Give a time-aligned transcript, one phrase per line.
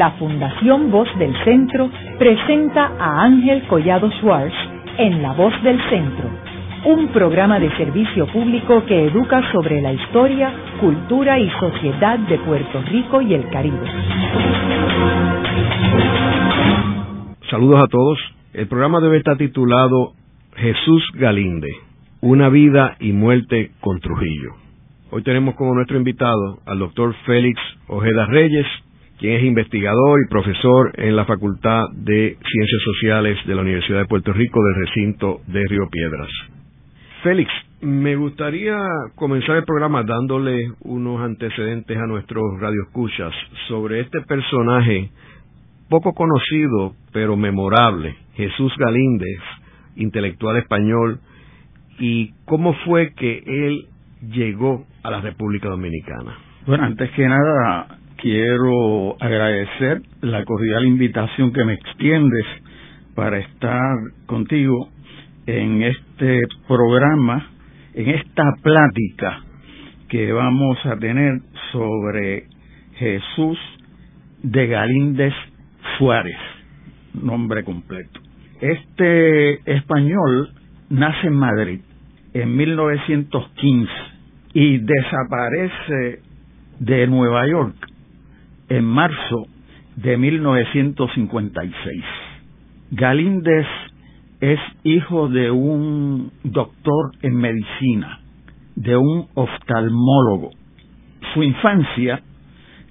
[0.00, 4.54] la Fundación Voz del Centro presenta a Ángel Collado Schwartz
[4.96, 6.26] en La Voz del Centro,
[6.86, 12.80] un programa de servicio público que educa sobre la historia, cultura y sociedad de Puerto
[12.90, 13.76] Rico y el Caribe.
[17.50, 18.18] Saludos a todos.
[18.54, 20.14] El programa debe estar titulado
[20.56, 21.72] Jesús Galinde,
[22.22, 24.52] una vida y muerte con Trujillo.
[25.10, 28.66] Hoy tenemos como nuestro invitado al doctor Félix Ojeda Reyes,
[29.20, 34.06] quien es investigador y profesor en la Facultad de Ciencias Sociales de la Universidad de
[34.06, 36.28] Puerto Rico del recinto de Río Piedras.
[37.22, 37.52] Félix,
[37.82, 38.78] me gustaría
[39.16, 43.34] comenzar el programa dándole unos antecedentes a nuestros radioescuchas
[43.68, 45.10] sobre este personaje
[45.90, 49.40] poco conocido pero memorable, Jesús Galíndez,
[49.96, 51.20] intelectual español,
[51.98, 53.86] y cómo fue que él
[54.30, 56.38] llegó a la República Dominicana.
[56.66, 62.46] Bueno, antes que nada, quiero agradecer la cordial invitación que me extiendes
[63.14, 64.88] para estar contigo
[65.46, 67.50] en este programa,
[67.94, 69.42] en esta plática
[70.08, 71.40] que vamos a tener
[71.72, 72.44] sobre
[72.96, 73.58] Jesús
[74.42, 75.34] de Galíndez
[75.98, 76.38] Suárez,
[77.14, 78.20] nombre completo.
[78.60, 80.50] Este español
[80.90, 81.80] nace en Madrid
[82.34, 83.90] en 1915
[84.52, 86.20] y desaparece
[86.80, 87.74] de Nueva York
[88.70, 89.46] en marzo
[89.96, 92.04] de 1956.
[92.92, 93.66] Galíndez
[94.40, 98.20] es hijo de un doctor en medicina,
[98.76, 100.50] de un oftalmólogo.
[101.34, 102.22] Su infancia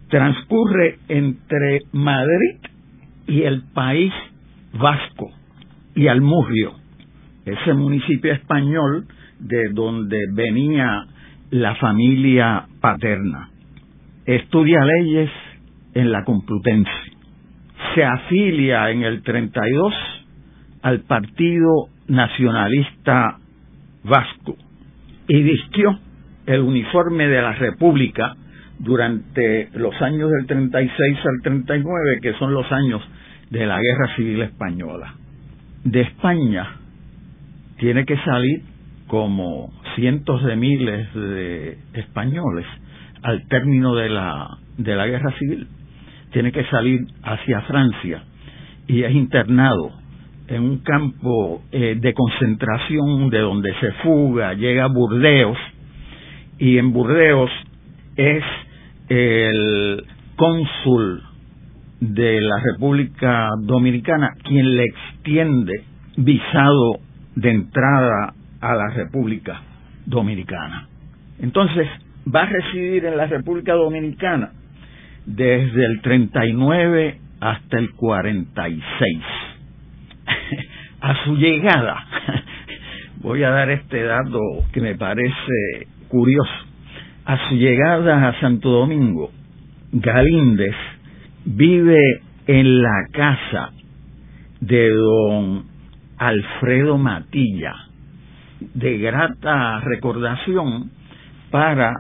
[0.09, 2.57] transcurre entre Madrid
[3.27, 4.13] y el país
[4.73, 5.31] vasco
[5.95, 6.73] y Almurrio,
[7.45, 9.07] ese municipio español
[9.39, 11.07] de donde venía
[11.51, 13.49] la familia paterna.
[14.25, 15.31] Estudia leyes
[15.93, 16.91] en la Complutense.
[17.95, 19.93] Se afilia en el 32
[20.81, 23.37] al Partido Nacionalista
[24.03, 24.55] Vasco
[25.27, 25.99] y vistió
[26.45, 28.35] el uniforme de la República
[28.79, 33.01] durante los años del 36 al 39, que son los años
[33.49, 35.13] de la Guerra Civil Española.
[35.83, 36.75] De España
[37.77, 38.63] tiene que salir
[39.07, 42.65] como cientos de miles de españoles
[43.21, 45.67] al término de la, de la guerra civil.
[46.31, 48.23] Tiene que salir hacia Francia
[48.87, 49.91] y es internado
[50.47, 55.57] en un campo eh, de concentración de donde se fuga, llega a Burdeos
[56.57, 57.51] y en Burdeos
[58.15, 58.43] es
[59.09, 60.03] el
[60.35, 61.23] cónsul
[61.99, 65.83] de la República Dominicana quien le extiende
[66.17, 66.99] visado
[67.35, 69.61] de entrada a la República
[70.05, 70.87] Dominicana.
[71.39, 71.87] Entonces,
[72.33, 74.51] va a residir en la República Dominicana
[75.35, 79.17] desde el 39 hasta el 46.
[81.01, 82.03] a su llegada,
[83.21, 84.39] voy a dar este dato
[84.73, 86.51] que me parece curioso,
[87.25, 89.31] a su llegada a Santo Domingo,
[89.91, 90.75] Galíndez
[91.45, 93.69] vive en la casa
[94.61, 95.65] de don
[96.17, 97.73] Alfredo Matilla,
[98.73, 100.91] de grata recordación
[101.51, 101.93] para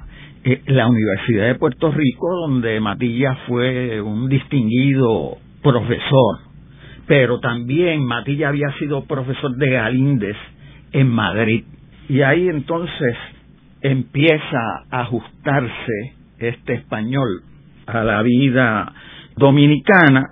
[0.43, 6.39] eh, la Universidad de Puerto Rico, donde Matilla fue un distinguido profesor,
[7.07, 10.37] pero también Matilla había sido profesor de Galíndez
[10.93, 11.63] en Madrid.
[12.07, 13.15] Y ahí entonces
[13.81, 17.43] empieza a ajustarse este español
[17.85, 18.93] a la vida
[19.35, 20.31] dominicana,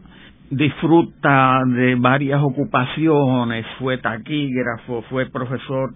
[0.49, 5.93] disfruta de varias ocupaciones, fue taquígrafo, fue profesor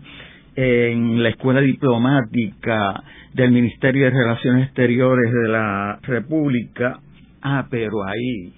[0.56, 3.03] en la Escuela Diplomática
[3.34, 7.00] del Ministerio de Relaciones Exteriores de la República.
[7.41, 8.53] Ah, pero ahí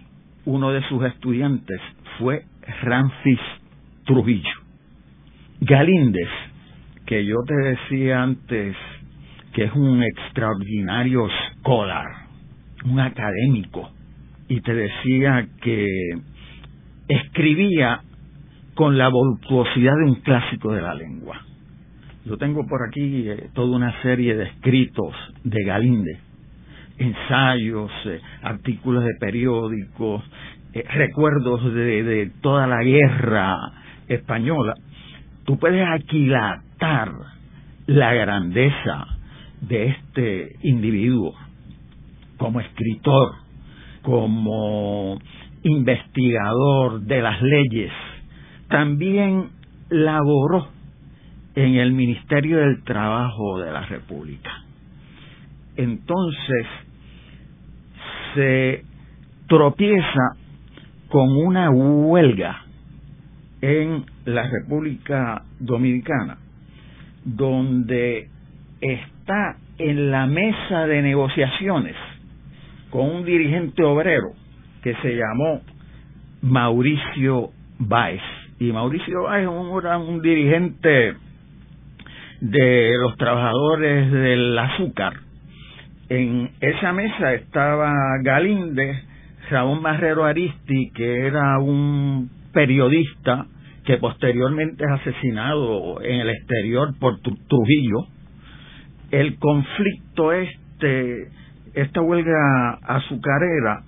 [0.45, 1.79] uno de sus estudiantes
[2.17, 2.43] fue
[2.81, 3.39] Ramfis
[4.05, 4.63] Trujillo.
[5.61, 6.29] Galíndez,
[7.05, 8.75] que yo te decía antes
[9.53, 12.07] que es un extraordinario scholar,
[12.85, 13.91] un académico,
[14.47, 15.87] y te decía que
[17.07, 18.01] escribía
[18.73, 21.39] con la voluptuosidad de un clásico de la lengua.
[22.25, 26.19] Yo tengo por aquí eh, toda una serie de escritos de Galinde,
[26.97, 30.23] ensayos, eh, artículos de periódicos,
[30.73, 33.57] eh, recuerdos de, de toda la guerra
[34.07, 34.73] española.
[35.45, 37.11] Tú puedes aquilatar
[37.87, 39.05] la grandeza
[39.59, 41.33] de este individuo
[42.37, 43.31] como escritor,
[44.01, 45.19] como
[45.63, 47.91] investigador de las leyes,
[48.69, 49.49] también
[49.89, 50.72] laboró
[51.55, 54.51] en el Ministerio del Trabajo de la República.
[55.75, 56.65] Entonces,
[58.33, 58.83] se
[59.47, 60.35] tropieza
[61.09, 62.63] con una huelga
[63.61, 66.37] en la República Dominicana,
[67.23, 68.29] donde
[68.81, 71.95] está en la mesa de negociaciones
[72.89, 74.33] con un dirigente obrero
[74.81, 75.61] que se llamó
[76.41, 78.21] Mauricio Báez.
[78.59, 79.47] Y Mauricio Báez
[79.81, 81.15] era un dirigente
[82.43, 85.13] de los trabajadores del azúcar.
[86.09, 88.97] En esa mesa estaba Galíndez,
[89.49, 93.45] Raúl Marrero Aristi, que era un periodista
[93.85, 98.07] que posteriormente es asesinado en el exterior por Trujillo.
[99.11, 101.29] El conflicto este,
[101.75, 103.83] esta huelga azucarera,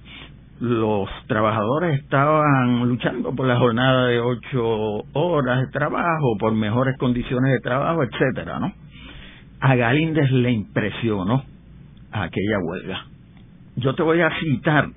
[0.60, 7.52] los trabajadores estaban luchando por la jornada de ocho horas de trabajo, por mejores condiciones
[7.52, 8.74] de trabajo, etcétera, ¿no?
[9.60, 11.44] A Galíndez le impresionó
[12.12, 13.06] aquella huelga.
[13.78, 14.90] Yo te voy a citar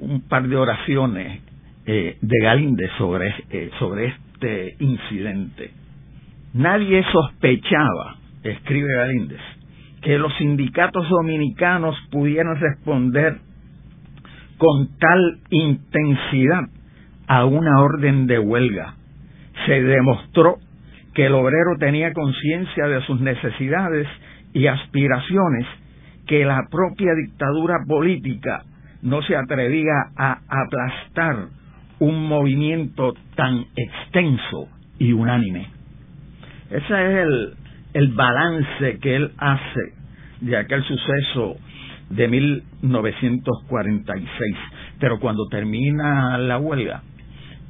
[0.00, 1.40] un par de oraciones
[1.86, 5.70] eh, de Galíndez sobre, eh, sobre este incidente.
[6.52, 9.40] Nadie sospechaba, escribe Galíndez,
[10.02, 13.45] que los sindicatos dominicanos pudieran responder
[14.58, 16.64] con tal intensidad
[17.26, 18.94] a una orden de huelga.
[19.66, 20.56] Se demostró
[21.14, 24.06] que el obrero tenía conciencia de sus necesidades
[24.52, 25.66] y aspiraciones
[26.26, 28.64] que la propia dictadura política
[29.02, 31.48] no se atrevía a aplastar
[31.98, 34.68] un movimiento tan extenso
[34.98, 35.68] y unánime.
[36.70, 37.54] Ese es el,
[37.94, 39.80] el balance que él hace
[40.40, 41.56] de aquel suceso
[42.10, 42.28] de
[42.82, 44.56] 1946.
[44.98, 47.02] Pero cuando termina la huelga,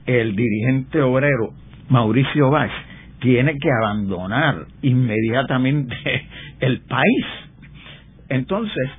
[0.07, 1.51] el dirigente obrero
[1.89, 2.73] Mauricio Báez
[3.21, 5.97] tiene que abandonar inmediatamente
[6.61, 7.27] el país.
[8.29, 8.91] Entonces,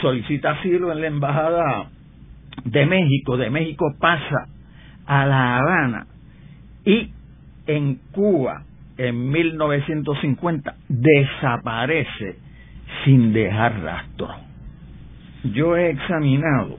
[0.00, 1.90] solicita asilo en la embajada
[2.64, 4.48] de México, de México pasa
[5.06, 6.06] a La Habana
[6.84, 7.10] y
[7.66, 8.62] en Cuba
[8.96, 12.38] en 1950 desaparece
[13.04, 14.45] sin dejar rastro.
[15.52, 16.78] Yo he examinado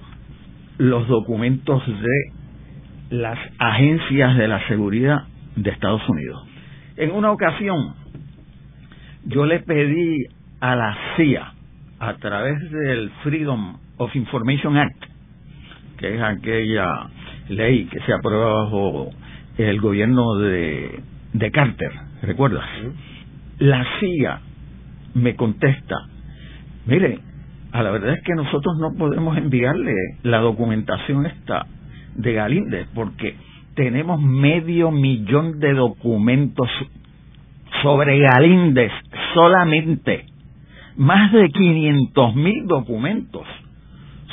[0.77, 5.23] los documentos de las agencias de la seguridad
[5.55, 6.47] de Estados Unidos.
[6.97, 7.95] En una ocasión,
[9.25, 10.25] yo le pedí
[10.59, 11.53] a la CIA,
[11.99, 15.03] a través del Freedom of Information Act,
[15.97, 16.87] que es aquella
[17.49, 19.09] ley que se aprobó bajo
[19.57, 20.99] el gobierno de,
[21.33, 21.91] de Carter,
[22.21, 22.65] ¿recuerdas?
[23.59, 24.41] La CIA
[25.15, 25.95] me contesta,
[26.85, 27.19] mire,
[27.77, 29.93] a la verdad es que nosotros no podemos enviarle
[30.23, 31.67] la documentación esta
[32.15, 33.35] de Galíndez porque
[33.75, 36.67] tenemos medio millón de documentos
[37.83, 38.91] sobre Galíndez
[39.35, 40.25] solamente,
[40.95, 43.45] más de 500 mil documentos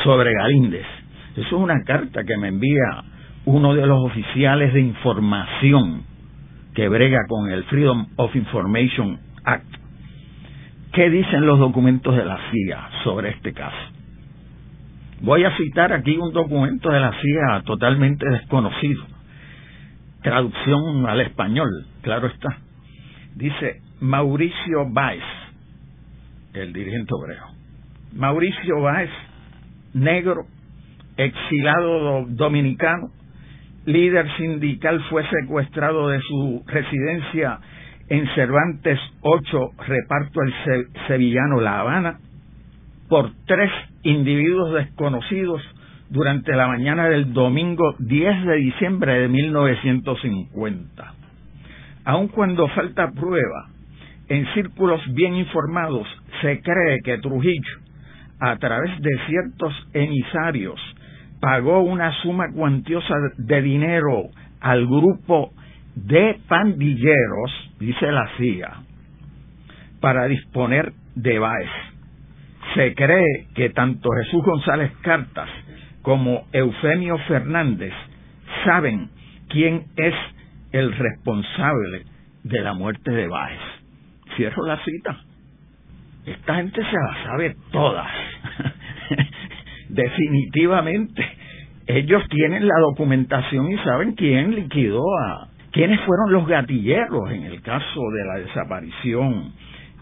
[0.03, 0.87] sobre Galíndez.
[1.33, 3.05] Eso es una carta que me envía
[3.45, 6.05] uno de los oficiales de información
[6.75, 9.84] que brega con el Freedom of Information Act
[10.95, 13.77] ¿Qué dicen los documentos de la CIA sobre este caso?
[15.23, 19.05] Voy a citar aquí un documento de la CIA totalmente desconocido.
[20.23, 21.69] Traducción al español,
[22.03, 22.59] claro está.
[23.35, 25.25] Dice Mauricio Báez,
[26.53, 27.47] el dirigente obrero.
[28.13, 29.11] Mauricio Báez,
[29.95, 30.47] negro,
[31.17, 33.11] exilado dominicano,
[33.85, 37.59] líder sindical, fue secuestrado de su residencia
[38.09, 42.19] en Cervantes 8, reparto el sevillano La Habana,
[43.09, 43.71] por tres
[44.03, 45.63] individuos desconocidos
[46.11, 51.15] durante la mañana del domingo 10 de diciembre de 1950.
[52.05, 53.69] Aun cuando falta prueba,
[54.29, 56.07] en círculos bien informados
[56.41, 57.79] se cree que Trujillo,
[58.41, 60.81] a través de ciertos emisarios,
[61.41, 64.25] pagó una suma cuantiosa de dinero
[64.61, 65.53] al grupo
[65.95, 68.71] de pandilleros, dice la CIA,
[70.01, 71.71] para disponer de Baez.
[72.75, 75.49] Se cree que tanto Jesús González Cartas
[76.03, 77.93] como Eufemio Fernández
[78.65, 79.11] saben
[79.49, 80.15] quién es
[80.73, 82.05] el responsable
[82.43, 83.61] de la muerte de Baez.
[84.37, 85.17] Cierro la cita.
[86.27, 88.11] Esta gente se la sabe todas.
[89.89, 91.25] Definitivamente.
[91.87, 97.61] Ellos tienen la documentación y saben quién liquidó a, quiénes fueron los gatilleros en el
[97.61, 99.53] caso de la desaparición.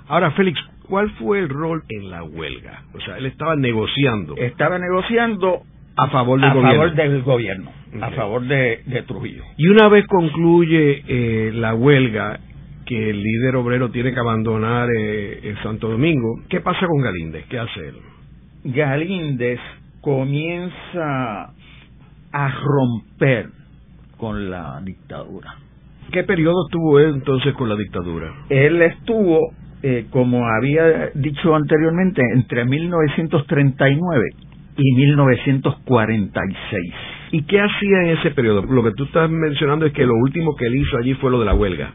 [0.07, 2.83] Ahora, Félix, ¿cuál fue el rol en la huelga?
[2.95, 4.37] O sea, él estaba negociando.
[4.37, 5.63] Estaba negociando
[5.97, 6.73] a favor del a gobierno.
[6.73, 9.45] Favor del gobierno A favor de, Trujillo.
[9.57, 12.39] Y una vez concluye eh, la huelga,
[12.85, 17.47] que el líder obrero tiene que abandonar eh, el Santo Domingo, ¿qué pasa con Galíndez?
[17.49, 17.97] ¿Qué hace él?
[18.65, 19.61] Galíndez
[20.03, 21.55] comienza
[22.33, 23.62] a romper
[24.23, 25.57] con la dictadura.
[26.13, 28.33] ¿Qué periodo estuvo él entonces con la dictadura?
[28.51, 29.53] Él estuvo,
[29.83, 34.29] eh, como había dicho anteriormente, entre 1939
[34.77, 36.95] y 1946.
[37.33, 38.63] ¿Y qué hacía en ese periodo?
[38.63, 41.41] Lo que tú estás mencionando es que lo último que él hizo allí fue lo
[41.41, 41.93] de la huelga.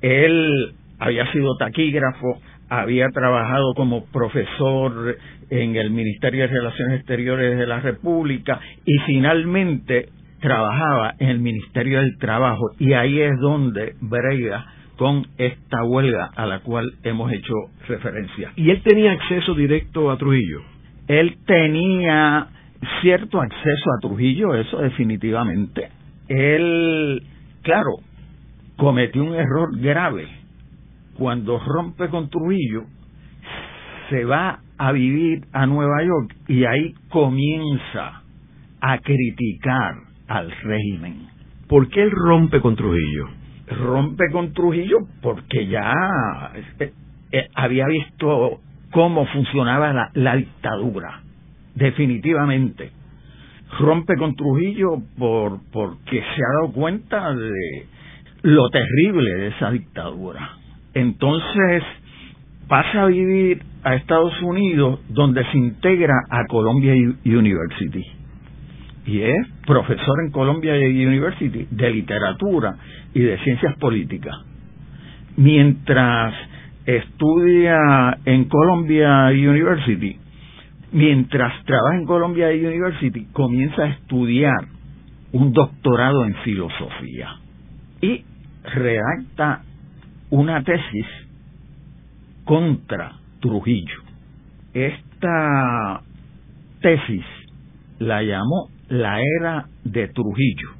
[0.00, 5.16] Él había sido taquígrafo, había trabajado como profesor
[5.48, 10.08] en el Ministerio de Relaciones Exteriores de la República y finalmente
[10.40, 14.66] trabajaba en el Ministerio del Trabajo y ahí es donde brega
[14.96, 17.54] con esta huelga a la cual hemos hecho
[17.86, 18.52] referencia.
[18.56, 20.60] ¿Y él tenía acceso directo a Trujillo?
[21.06, 22.48] Él tenía
[23.00, 25.88] cierto acceso a Trujillo, eso definitivamente.
[26.28, 27.22] Él,
[27.62, 27.90] claro,
[28.76, 30.26] cometió un error grave.
[31.16, 32.84] Cuando rompe con Trujillo,
[34.10, 38.22] se va a vivir a Nueva York y ahí comienza
[38.80, 41.26] a criticar al régimen.
[41.68, 43.28] ¿Por qué él rompe con Trujillo?
[43.66, 45.92] Rompe con Trujillo porque ya
[47.32, 51.22] eh, había visto cómo funcionaba la, la dictadura,
[51.74, 52.90] definitivamente.
[53.78, 57.86] Rompe con Trujillo por porque se ha dado cuenta de
[58.42, 60.56] lo terrible de esa dictadura.
[60.94, 61.82] Entonces
[62.66, 66.94] pasa a vivir a Estados Unidos donde se integra a Columbia
[67.24, 68.17] University
[69.08, 72.76] y es profesor en Columbia University de literatura
[73.14, 74.36] y de ciencias políticas.
[75.36, 76.34] Mientras
[76.84, 80.18] estudia en Columbia University,
[80.92, 84.68] mientras trabaja en Columbia University, comienza a estudiar
[85.32, 87.30] un doctorado en filosofía
[88.02, 88.24] y
[88.62, 89.62] redacta
[90.28, 91.06] una tesis
[92.44, 94.02] contra Trujillo.
[94.74, 96.02] Esta
[96.82, 97.24] tesis
[98.00, 100.70] la llamó la era de Trujillo,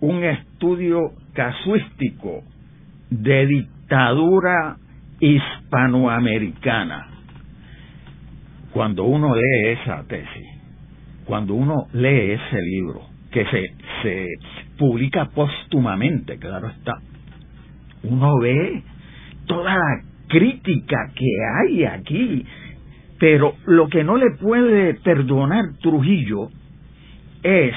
[0.00, 2.42] un estudio casuístico
[3.10, 4.76] de dictadura
[5.20, 7.08] hispanoamericana.
[8.72, 10.46] Cuando uno lee esa tesis,
[11.24, 13.62] cuando uno lee ese libro, que se,
[14.02, 14.26] se
[14.78, 16.94] publica póstumamente, claro está,
[18.02, 18.82] uno ve
[19.46, 21.26] toda la crítica que
[21.56, 22.44] hay aquí,
[23.18, 26.50] pero lo que no le puede perdonar Trujillo
[27.42, 27.74] es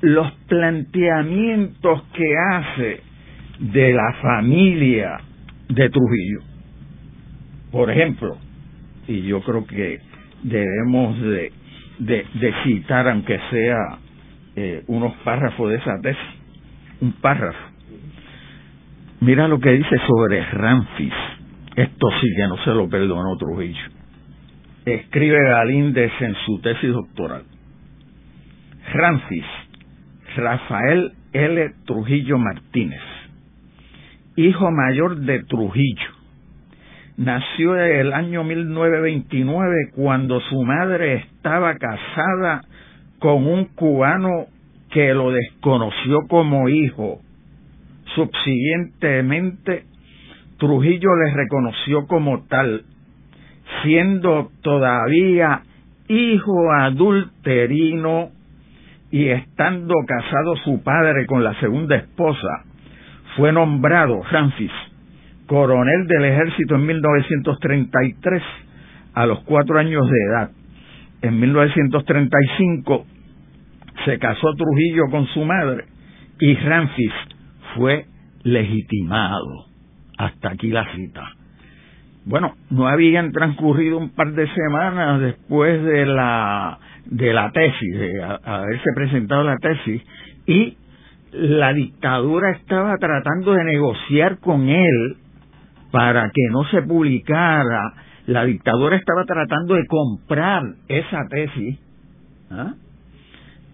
[0.00, 3.00] los planteamientos que hace
[3.58, 5.20] de la familia
[5.68, 6.40] de Trujillo.
[7.70, 8.36] Por ejemplo,
[9.08, 10.00] y yo creo que
[10.42, 11.52] debemos de,
[12.64, 13.98] citar, aunque sea
[14.56, 16.22] eh, unos párrafos de esa tesis,
[17.00, 17.58] un párrafo.
[19.20, 21.14] Mira lo que dice sobre Ramfis.
[21.76, 23.86] Esto sí que no se lo perdonó Trujillo.
[24.84, 27.44] Escribe Galíndez en su tesis doctoral.
[28.94, 29.44] Francis
[30.36, 31.74] Rafael L.
[31.84, 33.00] Trujillo Martínez,
[34.36, 36.10] hijo mayor de Trujillo.
[37.16, 42.60] Nació el año 1929 cuando su madre estaba casada
[43.18, 44.46] con un cubano
[44.92, 47.18] que lo desconoció como hijo.
[48.14, 49.86] Subsiguientemente,
[50.56, 52.84] Trujillo le reconoció como tal,
[53.82, 55.62] siendo todavía
[56.06, 58.30] hijo adulterino
[59.14, 62.64] y estando casado su padre con la segunda esposa,
[63.36, 64.72] fue nombrado Francis
[65.46, 68.42] coronel del ejército en 1933
[69.14, 70.50] a los cuatro años de edad.
[71.22, 73.06] En 1935
[74.04, 75.84] se casó Trujillo con su madre
[76.40, 77.12] y Francis
[77.76, 78.06] fue
[78.42, 79.66] legitimado.
[80.18, 81.22] Hasta aquí la cita.
[82.24, 88.22] Bueno, no habían transcurrido un par de semanas después de la de la tesis, de
[88.22, 90.02] haberse presentado la tesis,
[90.46, 90.76] y
[91.32, 95.16] la dictadura estaba tratando de negociar con él
[95.90, 97.94] para que no se publicara.
[98.26, 101.78] La dictadura estaba tratando de comprar esa tesis.
[102.50, 102.74] ¿ah?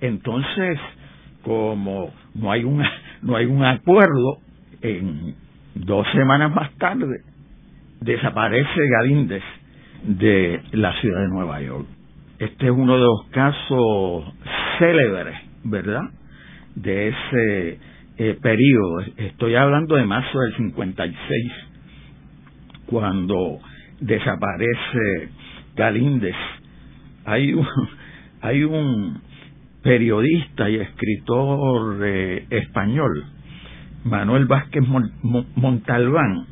[0.00, 0.78] Entonces,
[1.42, 2.82] como no hay un
[3.22, 4.38] no hay un acuerdo,
[4.82, 5.34] en
[5.74, 7.20] dos semanas más tarde
[8.00, 9.42] desaparece Galíndez
[10.04, 11.86] de la ciudad de Nueva York.
[12.40, 14.24] Este es uno de los casos
[14.78, 16.04] célebres, ¿verdad?
[16.74, 17.78] De ese
[18.16, 19.00] eh, periodo.
[19.18, 21.52] Estoy hablando de marzo del 56,
[22.86, 23.58] cuando
[24.00, 25.28] desaparece
[25.76, 26.34] Galíndez.
[27.26, 27.66] Hay un,
[28.40, 29.20] hay un
[29.82, 33.22] periodista y escritor eh, español,
[34.04, 34.82] Manuel Vázquez
[35.56, 36.46] Montalbán,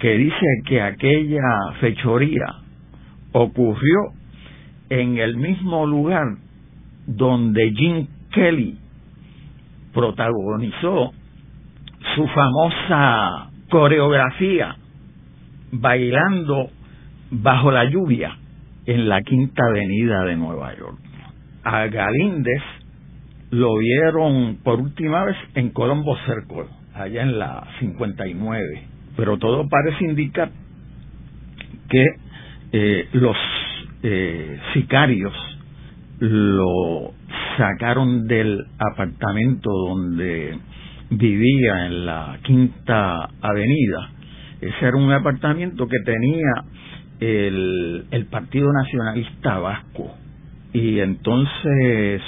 [0.00, 1.44] que dice que aquella
[1.78, 2.46] fechoría
[3.30, 4.15] ocurrió
[4.90, 6.36] en el mismo lugar
[7.06, 8.78] donde Jim Kelly
[9.92, 11.12] protagonizó
[12.14, 14.76] su famosa coreografía
[15.72, 16.70] bailando
[17.30, 18.36] bajo la lluvia
[18.86, 20.98] en la Quinta Avenida de Nueva York.
[21.64, 22.62] A Galíndez
[23.50, 28.82] lo vieron por última vez en Colombo Circle, allá en la 59.
[29.16, 30.50] Pero todo parece indicar
[31.88, 32.04] que
[32.72, 33.36] eh, los
[34.08, 35.34] eh, sicarios
[36.20, 37.12] lo
[37.56, 40.56] sacaron del apartamento donde
[41.10, 44.10] vivía en la Quinta Avenida.
[44.60, 46.52] Ese era un apartamento que tenía
[47.18, 50.14] el, el Partido Nacionalista Vasco.
[50.72, 52.22] Y entonces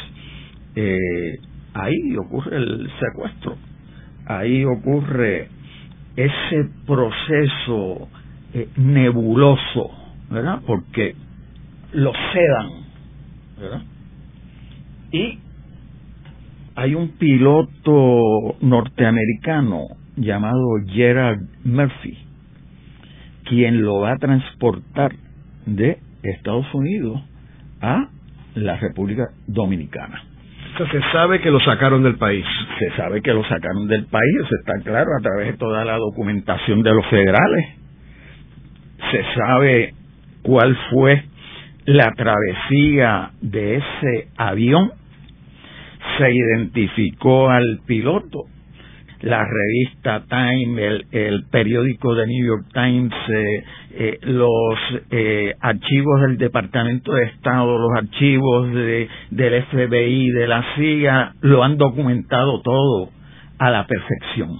[0.74, 1.38] eh,
[1.74, 3.56] ahí ocurre el secuestro,
[4.26, 5.48] ahí ocurre
[6.16, 8.08] ese proceso
[8.52, 9.92] eh, nebuloso,
[10.28, 10.60] ¿verdad?
[10.66, 11.14] Porque
[11.92, 12.70] lo sedan,
[13.58, 13.82] ¿verdad?
[15.10, 15.38] Y
[16.76, 19.84] hay un piloto norteamericano
[20.16, 22.16] llamado Gerard Murphy,
[23.44, 25.12] quien lo va a transportar
[25.66, 27.20] de Estados Unidos
[27.80, 28.08] a
[28.54, 30.22] la República Dominicana.
[30.76, 32.44] se sabe que lo sacaron del país.
[32.78, 36.82] Se sabe que lo sacaron del país, está claro a través de toda la documentación
[36.82, 37.66] de los federales.
[39.10, 39.94] Se sabe
[40.42, 41.24] cuál fue
[41.88, 44.92] la travesía de ese avión
[46.18, 48.44] se identificó al piloto.
[49.22, 54.78] La revista Time, el, periódico de New York Times, eh, eh, los
[55.10, 61.64] eh, archivos del Departamento de Estado, los archivos de, del FBI, de la CIA, lo
[61.64, 63.08] han documentado todo
[63.58, 64.50] a la perfección.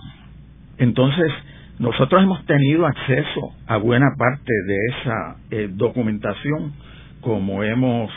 [0.78, 1.30] Entonces,
[1.78, 5.36] nosotros hemos tenido acceso a buena parte de esa
[5.76, 6.72] documentación,
[7.20, 8.10] como hemos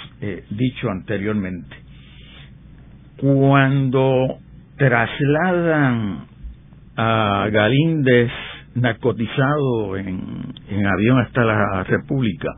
[0.50, 1.81] dicho anteriormente
[3.22, 4.40] cuando
[4.77, 6.25] trasladan
[6.98, 8.31] a Galíndez
[8.74, 12.50] narcotizado en, en avión hasta la República,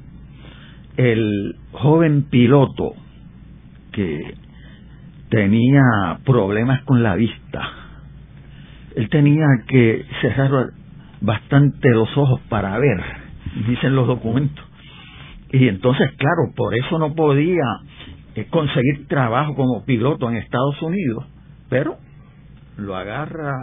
[0.96, 2.94] el joven piloto
[3.92, 4.36] que
[5.30, 7.62] tenía problemas con la vista,
[8.96, 10.68] él tenía que cerrar
[11.20, 13.02] bastante los ojos para ver,
[13.68, 14.64] dicen los documentos.
[15.54, 17.64] Y entonces, claro, por eso no podía
[18.50, 21.26] conseguir trabajo como piloto en Estados Unidos,
[21.70, 21.98] pero
[22.78, 23.54] lo agarra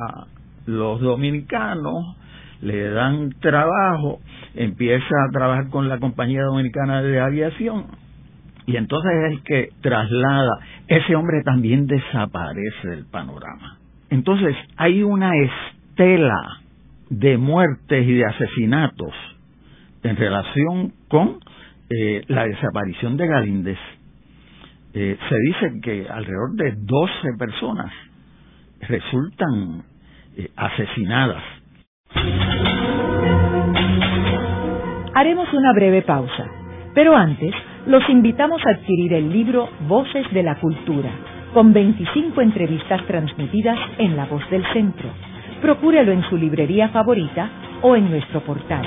[0.67, 2.17] los dominicanos,
[2.63, 4.21] le dan trabajo,
[4.55, 7.87] empieza a trabajar con la compañía dominicana de aviación
[8.67, 13.79] y entonces es el que traslada, ese hombre también desaparece del panorama.
[14.11, 16.61] Entonces hay una estela
[17.09, 19.13] de muertes y de asesinatos
[20.05, 21.41] en relación con
[21.91, 23.79] eh, la desaparición de Galíndez
[24.95, 27.93] eh, se dice que alrededor de 12 personas
[28.89, 29.83] resultan
[30.37, 31.43] eh, asesinadas.
[35.15, 36.47] Haremos una breve pausa,
[36.95, 37.53] pero antes
[37.87, 41.11] los invitamos a adquirir el libro Voces de la Cultura,
[41.53, 45.09] con 25 entrevistas transmitidas en La Voz del Centro.
[45.61, 47.51] Procúrelo en su librería favorita
[47.83, 48.87] o en nuestro portal.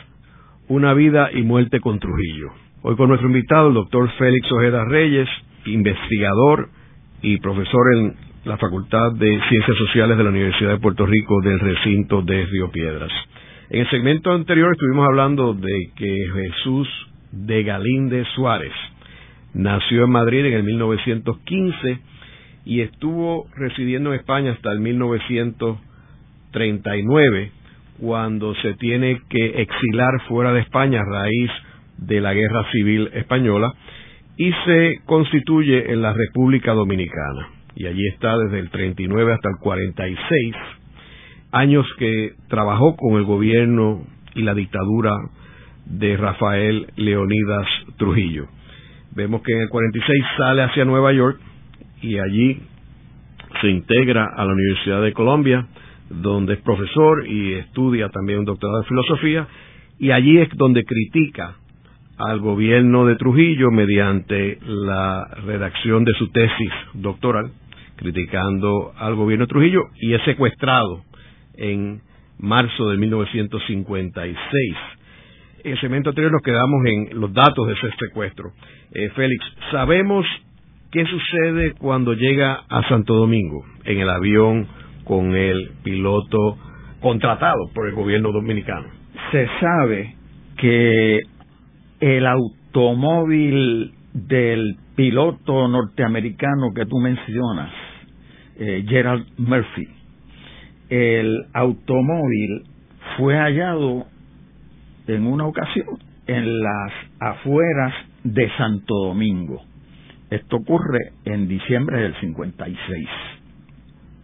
[0.71, 2.53] una vida y muerte con Trujillo.
[2.81, 5.27] Hoy con nuestro invitado, el doctor Félix Ojeda Reyes,
[5.65, 6.69] investigador
[7.21, 11.59] y profesor en la Facultad de Ciencias Sociales de la Universidad de Puerto Rico del
[11.59, 13.11] recinto de Río Piedras.
[13.69, 16.87] En el segmento anterior estuvimos hablando de que Jesús
[17.33, 18.71] de Galíndez Suárez
[19.53, 21.99] nació en Madrid en el 1915
[22.63, 27.51] y estuvo residiendo en España hasta el 1939
[28.01, 31.51] cuando se tiene que exilar fuera de España a raíz
[31.99, 33.73] de la Guerra Civil Española
[34.37, 37.49] y se constituye en la República Dominicana.
[37.75, 40.55] Y allí está desde el 39 hasta el 46,
[41.51, 45.11] años que trabajó con el gobierno y la dictadura
[45.85, 48.47] de Rafael Leonidas Trujillo.
[49.15, 51.39] Vemos que en el 46 sale hacia Nueva York
[52.01, 52.63] y allí
[53.61, 55.67] se integra a la Universidad de Colombia,
[56.21, 59.47] donde es profesor y estudia también un doctorado de filosofía,
[59.99, 61.55] y allí es donde critica
[62.17, 67.51] al gobierno de Trujillo mediante la redacción de su tesis doctoral,
[67.95, 71.03] criticando al gobierno de Trujillo, y es secuestrado
[71.55, 72.01] en
[72.39, 74.75] marzo de 1956.
[75.63, 78.51] En el segmento anterior nos quedamos en los datos de ese secuestro.
[78.93, 80.25] Eh, Félix, sabemos
[80.91, 84.67] qué sucede cuando llega a Santo Domingo en el avión
[85.03, 86.57] con el piloto
[87.01, 88.87] contratado por el gobierno dominicano.
[89.31, 90.15] Se sabe
[90.57, 91.21] que
[91.99, 97.71] el automóvil del piloto norteamericano que tú mencionas,
[98.57, 99.87] eh, Gerald Murphy,
[100.89, 102.63] el automóvil
[103.17, 104.05] fue hallado
[105.07, 109.61] en una ocasión en las afueras de Santo Domingo.
[110.29, 113.07] Esto ocurre en diciembre del 56.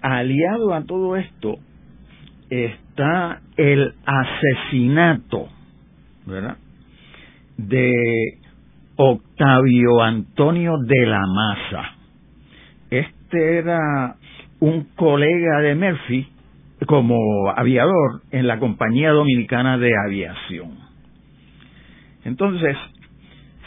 [0.09, 1.57] Aliado a todo esto
[2.49, 5.49] está el asesinato,
[6.25, 6.57] ¿verdad?
[7.57, 8.39] De
[8.95, 11.83] Octavio Antonio de la Maza.
[12.89, 14.15] Este era
[14.61, 16.27] un colega de Murphy
[16.85, 20.71] como aviador en la Compañía Dominicana de Aviación.
[22.23, 22.77] Entonces,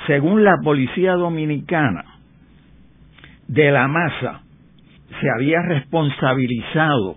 [0.07, 2.05] según la Policía Dominicana,
[3.46, 4.42] de la masa
[5.20, 7.16] se había responsabilizado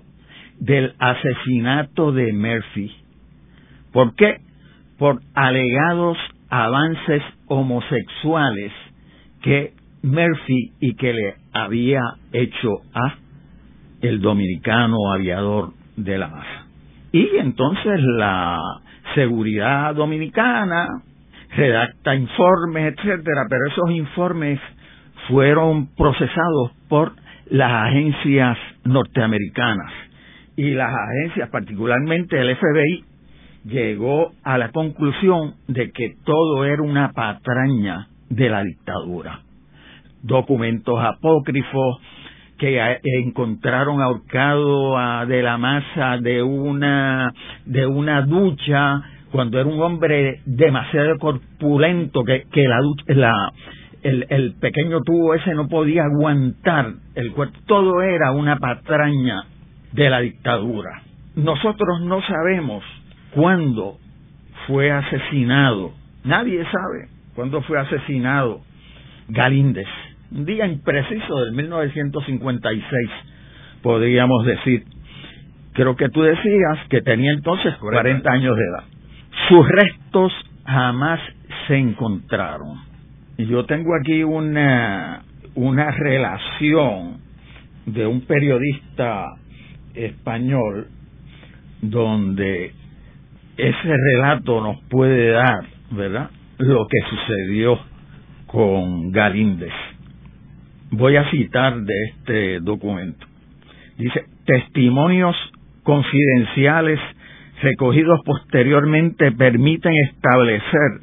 [0.60, 2.92] del asesinato de Murphy.
[3.92, 4.38] ¿Por qué?
[4.98, 6.18] Por alegados
[6.50, 8.72] avances homosexuales
[9.42, 12.02] que Murphy y que le había
[12.32, 13.16] hecho a
[14.02, 16.68] el dominicano aviador de la masa.
[17.12, 18.60] Y entonces la
[19.16, 20.88] seguridad dominicana
[21.56, 24.60] redacta informes, etcétera, pero esos informes
[25.28, 27.14] fueron procesados por
[27.54, 29.92] las agencias norteamericanas
[30.56, 33.06] y las agencias, particularmente el FBI,
[33.66, 39.42] llegó a la conclusión de que todo era una patraña de la dictadura.
[40.24, 42.02] Documentos apócrifos,
[42.58, 42.80] que
[43.24, 47.34] encontraron ahorcado a de la masa de una
[47.66, 53.54] de una ducha cuando era un hombre demasiado corpulento que, que la, la
[54.04, 59.44] el, el pequeño tubo ese no podía aguantar el cuerpo todo era una patraña
[59.92, 61.02] de la dictadura
[61.36, 62.84] nosotros no sabemos
[63.32, 63.98] cuándo
[64.68, 68.62] fue asesinado nadie sabe cuándo fue asesinado
[69.30, 69.88] Galíndez
[70.34, 73.10] un día impreciso del 1956,
[73.84, 74.84] podríamos decir.
[75.74, 78.84] Creo que tú decías que tenía entonces 40 años de edad.
[79.48, 80.34] Sus restos
[80.66, 81.20] jamás
[81.68, 82.80] se encontraron.
[83.38, 85.24] Yo tengo aquí una,
[85.56, 87.18] una relación
[87.86, 89.26] de un periodista
[89.96, 90.88] español
[91.82, 92.72] donde
[93.58, 97.80] ese relato nos puede dar, ¿verdad?, lo que sucedió
[98.48, 99.74] con Galíndez.
[100.92, 103.26] Voy a citar de este documento.
[103.98, 105.36] Dice, testimonios
[105.82, 107.00] confidenciales
[107.62, 111.03] recogidos posteriormente permiten establecer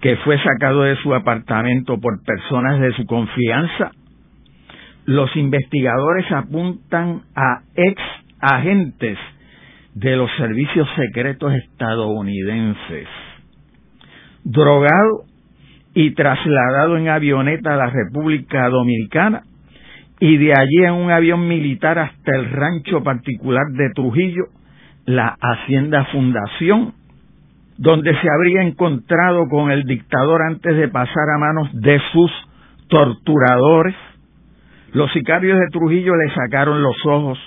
[0.00, 3.92] que fue sacado de su apartamento por personas de su confianza.
[5.04, 8.02] Los investigadores apuntan a ex
[8.40, 9.18] agentes
[9.94, 13.08] de los servicios secretos estadounidenses.
[14.44, 15.24] Drogado
[15.94, 19.42] y trasladado en avioneta a la República Dominicana
[20.20, 24.44] y de allí en un avión militar hasta el rancho particular de Trujillo,
[25.06, 26.94] la Hacienda Fundación,
[27.78, 32.30] donde se habría encontrado con el dictador antes de pasar a manos de sus
[32.88, 33.94] torturadores.
[34.92, 37.38] Los sicarios de Trujillo le sacaron los ojos,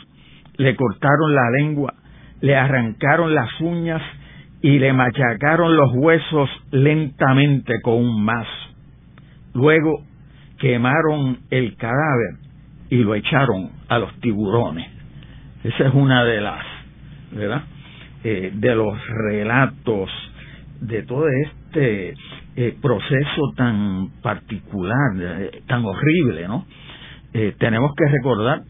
[0.58, 1.94] le cortaron la lengua,
[2.42, 4.02] le arrancaron las uñas
[4.62, 8.50] y le machacaron los huesos lentamente con un mazo.
[9.54, 10.04] Luego
[10.60, 12.36] quemaron el cadáver
[12.90, 14.88] y lo echaron a los tiburones.
[15.64, 16.66] Esa es una de las,
[17.32, 17.64] ¿verdad?
[18.22, 20.10] Eh, de los relatos
[20.82, 22.14] de todo este
[22.58, 26.66] eh, proceso tan particular, eh, tan horrible, ¿no?
[27.60, 28.64] tenemos que recordar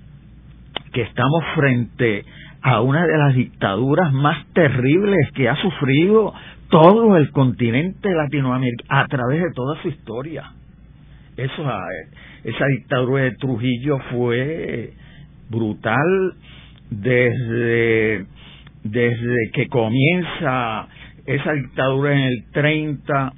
[0.93, 2.25] que estamos frente
[2.61, 6.33] a una de las dictaduras más terribles que ha sufrido
[6.69, 10.51] todo el continente latinoamericano a través de toda su historia.
[11.37, 11.87] Eso, ah,
[12.43, 14.93] esa dictadura de Trujillo fue
[15.49, 16.33] brutal
[16.91, 18.25] desde,
[18.83, 20.87] desde que comienza
[21.25, 23.33] esa dictadura en el 30,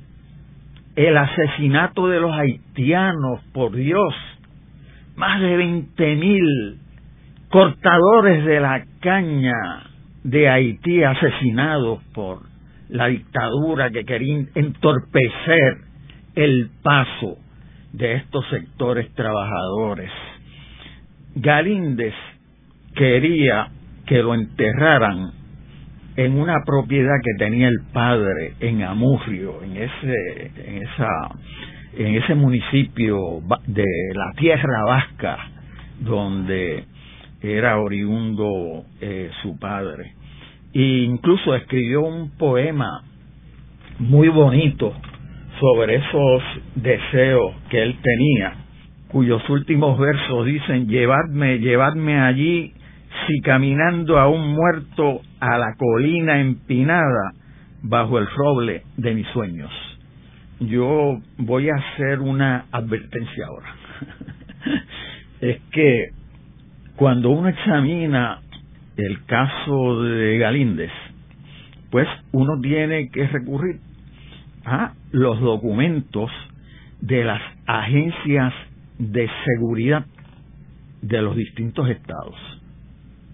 [0.95, 4.13] el asesinato de los haitianos, por Dios,
[5.15, 6.77] más de 20 mil
[7.49, 9.83] cortadores de la caña
[10.23, 12.43] de Haití asesinados por
[12.89, 15.77] la dictadura que quería entorpecer
[16.35, 17.37] el paso
[17.93, 20.11] de estos sectores trabajadores.
[21.35, 22.13] Galíndez
[22.95, 23.69] quería
[24.05, 25.31] que lo enterraran
[26.15, 31.07] en una propiedad que tenía el padre en Amurrio, en ese, en esa,
[31.97, 35.37] en ese municipio de la Tierra Vasca,
[35.99, 36.83] donde
[37.41, 40.13] era oriundo eh, su padre.
[40.73, 43.03] E incluso escribió un poema
[43.99, 44.93] muy bonito
[45.59, 46.43] sobre esos
[46.75, 48.53] deseos que él tenía,
[49.09, 52.73] cuyos últimos versos dicen, llevadme, llevadme allí,
[53.27, 57.33] si caminando a un muerto a la colina empinada,
[57.81, 59.71] bajo el roble de mis sueños.
[60.59, 63.75] Yo voy a hacer una advertencia ahora.
[65.41, 66.09] es que
[66.95, 68.39] cuando uno examina
[68.97, 70.91] el caso de Galíndez,
[71.89, 73.79] pues uno tiene que recurrir
[74.65, 76.29] a los documentos
[77.01, 78.53] de las agencias
[78.99, 80.05] de seguridad
[81.01, 82.35] de los distintos estados.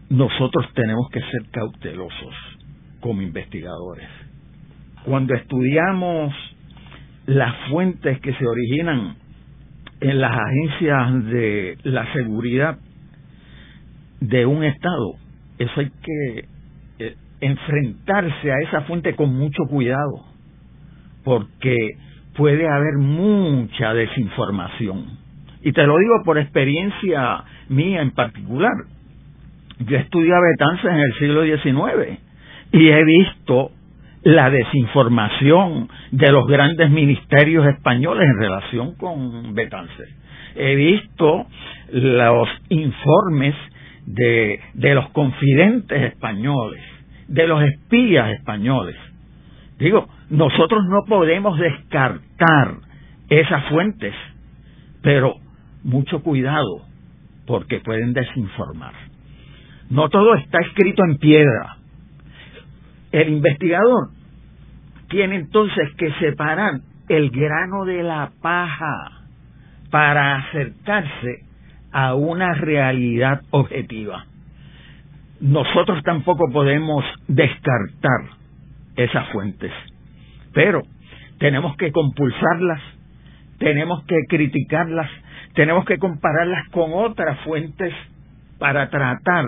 [0.10, 2.34] Nosotros tenemos que ser cautelosos
[3.02, 4.08] como investigadores.
[5.04, 6.34] Cuando estudiamos
[7.26, 9.16] las fuentes que se originan
[10.00, 12.78] en las agencias de la seguridad
[14.22, 15.16] de un estado,
[15.58, 16.46] eso hay que
[17.00, 20.26] eh, enfrentarse a esa fuente con mucho cuidado,
[21.24, 21.76] porque
[22.36, 25.06] puede haber mucha desinformación.
[25.64, 28.74] Y te lo digo por experiencia mía en particular.
[29.80, 32.20] Yo estudié a Betances en el siglo XIX
[32.72, 33.72] y he visto
[34.24, 40.10] la desinformación de los grandes ministerios españoles en relación con Betances.
[40.56, 41.46] He visto
[41.92, 43.56] los informes
[44.06, 46.82] de, de los confidentes españoles,
[47.28, 48.96] de los espías españoles.
[49.78, 52.76] Digo, nosotros no podemos descartar
[53.30, 54.16] esas fuentes,
[55.04, 55.36] pero
[55.84, 56.82] mucho cuidado,
[57.46, 59.07] porque pueden desinformar.
[59.90, 61.78] No todo está escrito en piedra.
[63.12, 64.10] El investigador
[65.10, 69.24] tiene entonces que separar el grano de la paja
[69.90, 71.46] para acercarse
[71.92, 74.26] a una realidad objetiva.
[75.40, 78.22] Nosotros tampoco podemos descartar
[78.96, 79.72] esas fuentes,
[80.54, 80.82] pero
[81.38, 82.82] tenemos que compulsarlas,
[83.60, 85.10] tenemos que criticarlas,
[85.54, 87.94] tenemos que compararlas con otras fuentes
[88.60, 89.46] para tratar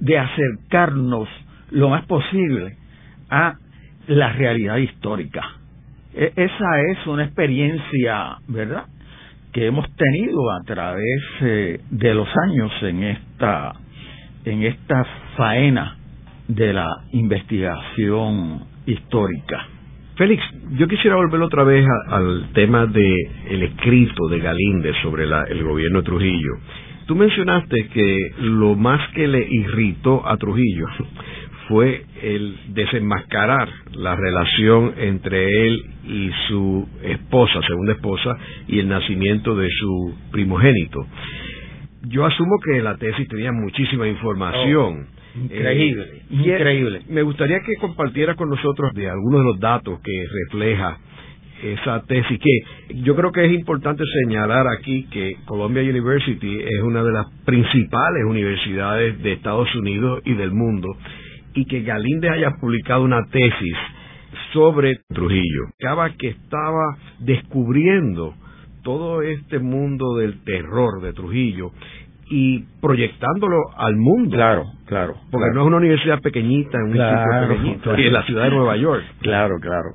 [0.00, 1.28] de acercarnos
[1.70, 2.76] lo más posible
[3.30, 3.54] a
[4.06, 5.42] la realidad histórica.
[6.14, 8.84] E, esa es una experiencia, ¿verdad?
[9.52, 13.72] que hemos tenido a través eh, de los años en esta
[14.44, 15.04] en esta
[15.36, 15.96] faena
[16.46, 19.66] de la investigación histórica.
[20.16, 23.14] Félix, yo quisiera volver otra vez al tema de
[23.50, 26.52] el escrito de Galíndez sobre el gobierno de Trujillo.
[27.08, 30.86] Tú mencionaste que lo más que le irritó a Trujillo
[31.68, 39.56] fue el desenmascarar la relación entre él y su esposa, segunda esposa, y el nacimiento
[39.56, 41.06] de su primogénito.
[42.08, 45.06] Yo asumo que la tesis tenía muchísima información.
[45.08, 47.00] Oh, increíble, eh, increíble.
[47.08, 50.98] Me gustaría que compartiera con nosotros de algunos de los datos que refleja
[51.62, 57.02] esa tesis, que yo creo que es importante señalar aquí que Columbia University es una
[57.02, 60.96] de las principales universidades de Estados Unidos y del mundo
[61.54, 63.76] y que Galíndez haya publicado una tesis
[64.52, 65.66] sobre Trujillo.
[65.80, 68.34] Acaba que estaba descubriendo
[68.82, 71.72] todo este mundo del terror de Trujillo
[72.30, 74.36] y proyectándolo al mundo.
[74.36, 75.14] Claro, claro.
[75.30, 78.50] Porque no es una universidad pequeñita, en un claro, pequeñito, y en la ciudad de
[78.50, 79.02] Nueva York.
[79.20, 79.94] Claro, claro.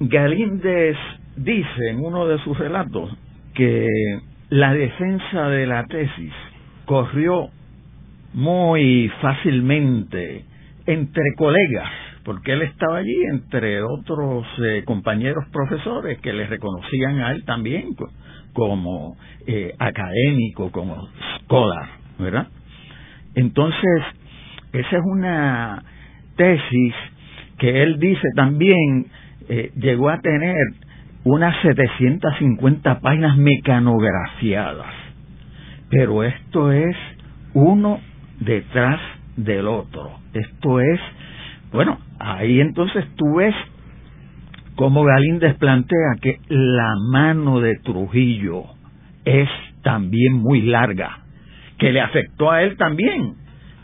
[0.00, 0.96] Galíndez
[1.36, 3.10] dice en uno de sus relatos
[3.54, 3.88] que
[4.50, 6.32] la defensa de la tesis
[6.84, 7.48] corrió
[8.34, 10.44] muy fácilmente
[10.86, 11.90] entre colegas,
[12.24, 17.96] porque él estaba allí entre otros eh, compañeros profesores que le reconocían a él también
[18.52, 21.08] como eh, académico, como
[21.40, 22.48] scholar, ¿verdad?
[23.34, 24.02] Entonces,
[24.72, 25.82] esa es una
[26.36, 26.94] tesis
[27.58, 29.06] que él dice también
[29.48, 30.56] eh, llegó a tener
[31.24, 34.94] unas 750 páginas mecanografiadas.
[35.90, 36.96] Pero esto es
[37.54, 38.00] uno
[38.40, 39.00] detrás
[39.36, 40.18] del otro.
[40.32, 41.00] Esto es,
[41.72, 43.54] bueno, ahí entonces tú ves
[44.76, 48.64] cómo Galíndez plantea que la mano de Trujillo
[49.24, 49.48] es
[49.82, 51.18] también muy larga,
[51.78, 53.34] que le afectó a él también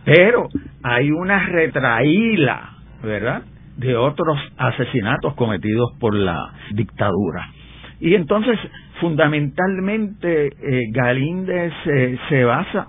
[0.05, 0.49] Pero
[0.83, 2.71] hay una retraíla,
[3.03, 3.43] ¿verdad?,
[3.77, 7.49] de otros asesinatos cometidos por la dictadura.
[8.01, 8.59] Y entonces,
[9.01, 12.89] fundamentalmente, eh, Galíndez eh, se basa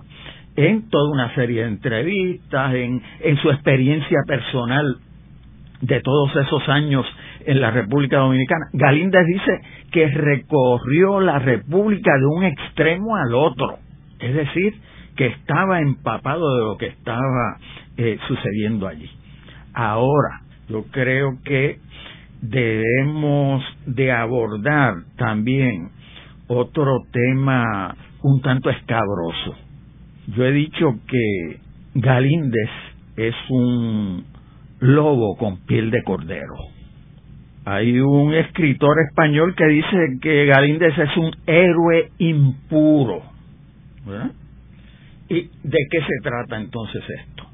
[0.56, 4.98] en toda una serie de entrevistas, en, en su experiencia personal
[5.80, 7.06] de todos esos años
[7.46, 8.66] en la República Dominicana.
[8.72, 13.78] Galíndez dice que recorrió la República de un extremo al otro,
[14.18, 14.74] es decir,
[15.16, 17.58] que estaba empapado de lo que estaba
[17.96, 19.10] eh, sucediendo allí.
[19.74, 21.78] Ahora, yo creo que
[22.40, 25.90] debemos de abordar también
[26.46, 29.56] otro tema un tanto escabroso.
[30.28, 31.60] Yo he dicho que
[31.94, 32.70] Galíndez
[33.16, 34.24] es un
[34.80, 36.54] lobo con piel de cordero.
[37.66, 43.22] Hay un escritor español que dice que Galíndez es un héroe impuro.
[45.28, 47.44] ¿Y de qué se trata entonces esto?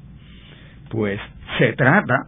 [0.89, 1.19] Pues
[1.57, 2.27] se trata,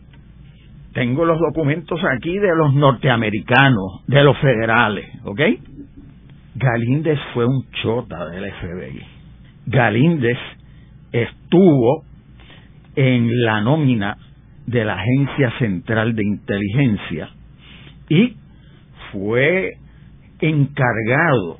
[0.93, 5.41] tengo los documentos aquí de los norteamericanos, de los federales, ¿ok?
[6.55, 9.01] Galíndez fue un chota del FBI.
[9.65, 10.37] Galíndez
[11.11, 12.03] estuvo
[12.95, 14.17] en la nómina
[14.67, 17.29] de la Agencia Central de Inteligencia
[18.07, 18.35] y
[19.11, 19.77] fue
[20.39, 21.57] encargado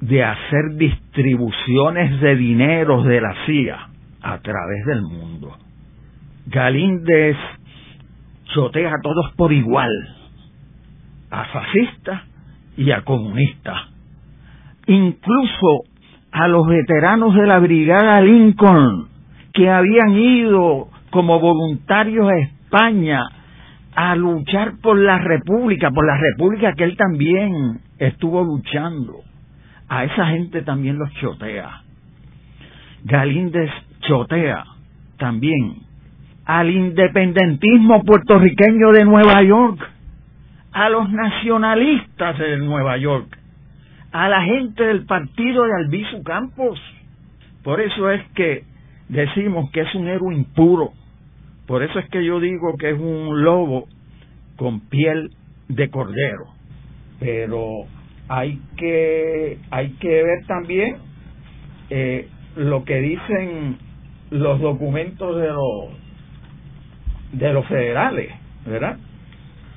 [0.00, 3.88] de hacer distribuciones de dineros de la CIA
[4.22, 5.56] a través del mundo.
[6.46, 7.36] Galíndez
[8.54, 9.90] chotea a todos por igual,
[11.30, 12.22] a fascistas
[12.76, 13.78] y a comunistas,
[14.86, 15.84] incluso
[16.30, 19.08] a los veteranos de la Brigada Lincoln
[19.52, 23.20] que habían ido como voluntarios a España
[23.94, 29.22] a luchar por la República, por la República que él también estuvo luchando.
[29.88, 31.82] A esa gente también los chotea.
[33.04, 33.70] Galíndez
[34.02, 34.64] chotea
[35.18, 35.87] también
[36.48, 39.78] al independentismo puertorriqueño de Nueva York,
[40.72, 43.38] a los nacionalistas de Nueva York,
[44.12, 46.80] a la gente del partido de Albizu Campos.
[47.62, 48.64] Por eso es que
[49.10, 50.92] decimos que es un héroe impuro.
[51.66, 53.86] Por eso es que yo digo que es un lobo
[54.56, 55.32] con piel
[55.68, 56.46] de cordero.
[57.20, 57.82] Pero
[58.26, 60.96] hay que hay que ver también
[61.90, 63.76] eh, lo que dicen
[64.30, 66.07] los documentos de los
[67.32, 68.32] de los federales,
[68.66, 68.98] ¿verdad?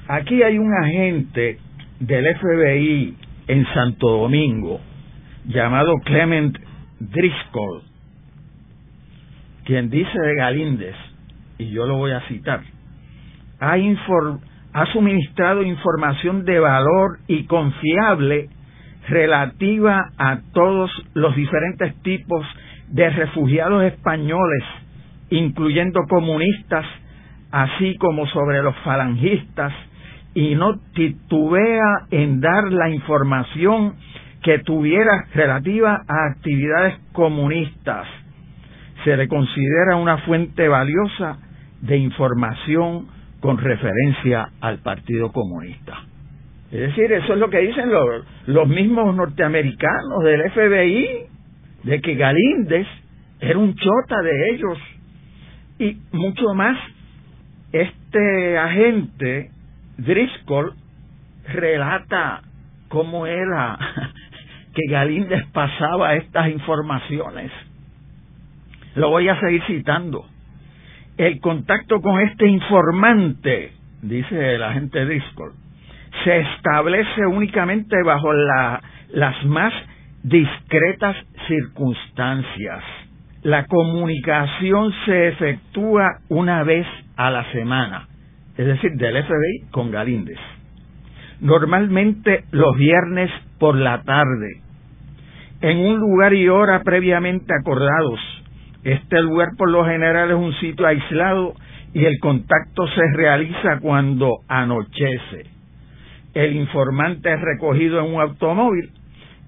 [0.08, 1.58] Aquí hay un agente
[2.00, 4.80] del FBI en Santo Domingo
[5.46, 6.58] llamado Clement
[7.00, 7.92] Driscoll
[9.66, 10.96] quien dice de Galíndez,
[11.58, 12.62] y yo lo voy a citar,
[13.60, 13.76] ha,
[14.74, 18.50] ha suministrado información de valor y confiable
[19.08, 22.46] relativa a todos los diferentes tipos
[22.90, 24.64] de refugiados españoles,
[25.30, 26.86] incluyendo comunistas,
[27.52, 29.74] así como sobre los falangistas,
[30.34, 33.96] y no titubea en dar la información
[34.42, 38.08] que tuviera relativa a actividades comunistas
[39.04, 41.38] se le considera una fuente valiosa
[41.82, 43.08] de información
[43.40, 46.04] con referencia al Partido Comunista.
[46.72, 47.90] Es decir, eso es lo que dicen
[48.48, 51.08] los, mismos norteamericanos del FBI,
[51.84, 52.88] de que Galíndez
[53.40, 54.78] era un chota de ellos.
[55.80, 56.78] Y mucho más,
[57.72, 59.52] este agente,
[59.98, 60.74] Driscoll,
[61.54, 62.42] relata
[62.90, 63.78] cómo era
[64.74, 67.52] que Galíndez pasaba estas informaciones
[68.96, 70.26] lo voy a seguir citando.
[71.18, 75.54] El contacto con este informante, dice el agente Driscoll,
[76.24, 78.82] se establece únicamente bajo la,
[79.12, 79.74] las más
[80.24, 81.16] discretas
[81.48, 82.84] circunstancias.
[83.44, 86.86] La comunicación se efectúa una vez
[87.28, 88.08] a la semana,
[88.58, 90.40] es decir, del FBI con Galíndez.
[91.40, 93.30] Normalmente los viernes
[93.60, 94.62] por la tarde,
[95.62, 98.20] en un lugar y hora previamente acordados,
[98.84, 101.54] este lugar por lo general es un sitio aislado
[101.94, 105.46] y el contacto se realiza cuando anochece.
[106.34, 108.90] El informante es recogido en un automóvil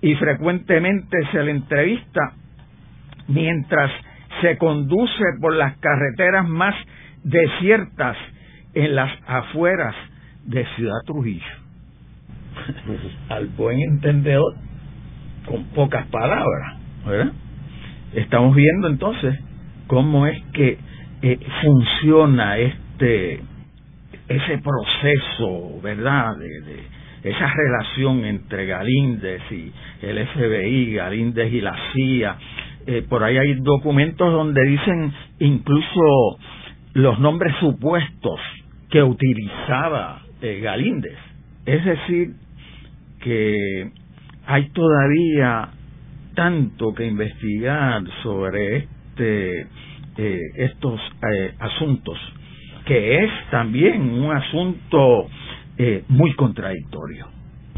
[0.01, 2.33] y frecuentemente se le entrevista
[3.27, 3.89] mientras
[4.41, 6.75] se conduce por las carreteras más
[7.23, 8.17] desiertas
[8.73, 9.95] en las afueras
[10.45, 11.45] de Ciudad Trujillo.
[13.29, 14.55] Al buen entendedor,
[15.45, 17.33] con pocas palabras, ¿verdad?
[18.15, 19.39] estamos viendo entonces
[19.87, 20.77] cómo es que
[21.21, 23.41] eh, funciona este
[24.27, 26.37] ese proceso, ¿verdad?
[26.37, 29.71] De, esa relación entre Galíndez y
[30.01, 32.37] el FBI, Galíndez y la CIA,
[32.85, 36.37] eh, por ahí hay documentos donde dicen incluso
[36.93, 38.39] los nombres supuestos
[38.89, 41.17] que utilizaba eh, Galíndez.
[41.65, 42.33] Es decir,
[43.21, 43.89] que
[44.45, 45.69] hay todavía
[46.35, 49.67] tanto que investigar sobre este,
[50.17, 50.99] eh, estos
[51.59, 52.17] asuntos,
[52.85, 55.27] que es también un asunto
[56.09, 57.27] muy contradictorio.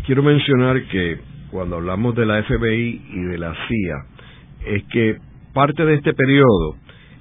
[0.06, 1.18] Quiero mencionar que
[1.50, 3.96] cuando hablamos de la FBI y de la CIA,
[4.66, 5.18] es que
[5.54, 6.76] parte de este periodo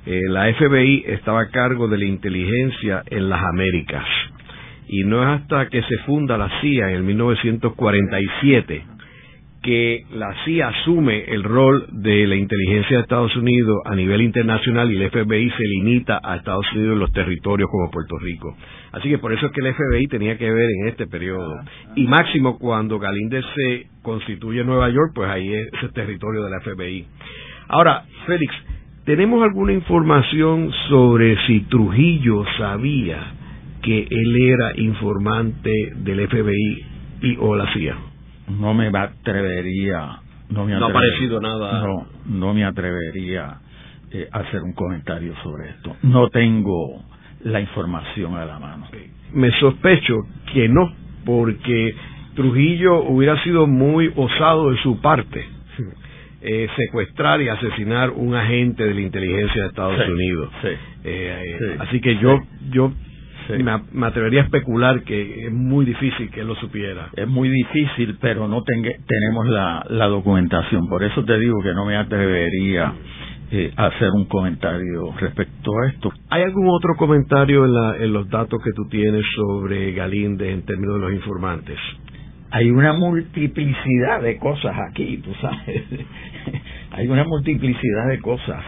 [0.06, 4.04] eh, la FBI estaba a cargo de la inteligencia en las Américas
[4.88, 8.94] y no es hasta que se funda la CIA en el 1947
[9.64, 14.92] que la CIA asume el rol de la inteligencia de Estados Unidos a nivel internacional
[14.92, 18.54] y el FBI se limita a Estados Unidos en los territorios como Puerto Rico.
[18.92, 21.56] Así que por eso es que el FBI tenía que ver en este periodo.
[21.96, 26.50] Y máximo cuando Galíndez se constituye en Nueva York, pues ahí es ese territorio de
[26.50, 27.06] la FBI.
[27.68, 28.52] Ahora, Félix,
[29.04, 33.18] ¿tenemos alguna información sobre si Trujillo sabía
[33.82, 36.86] que él era informante del FBI
[37.22, 37.96] y o la CIA?
[38.58, 41.80] no me atrevería no me ha aparecido nada.
[41.80, 43.58] No no me atrevería
[44.10, 45.96] eh, a hacer un comentario sobre esto.
[46.02, 47.02] No tengo
[47.42, 48.86] la información a la mano.
[49.32, 50.14] Me sospecho
[50.52, 50.92] que no
[51.24, 51.94] porque
[52.34, 55.53] Trujillo hubiera sido muy osado de su parte
[56.44, 60.50] eh, secuestrar y asesinar un agente de la inteligencia de Estados Unidos
[61.04, 62.40] eh, así que yo
[62.70, 62.92] yo
[63.92, 67.10] me, atrevería a especular que es muy difícil que él lo supiera.
[67.16, 70.88] Es muy difícil, pero no tenemos la, documentación.
[70.88, 72.92] Por eso te digo que no me atrevería
[73.50, 76.12] eh, a hacer un comentario respecto a esto.
[76.30, 80.94] ¿Hay algún otro comentario en, en los datos que tú tienes sobre Galíndez en términos
[80.94, 81.78] de los informantes?
[82.50, 85.82] Hay una multiplicidad de cosas aquí, tú sabes.
[86.96, 88.62] Hay una multiplicidad de cosas,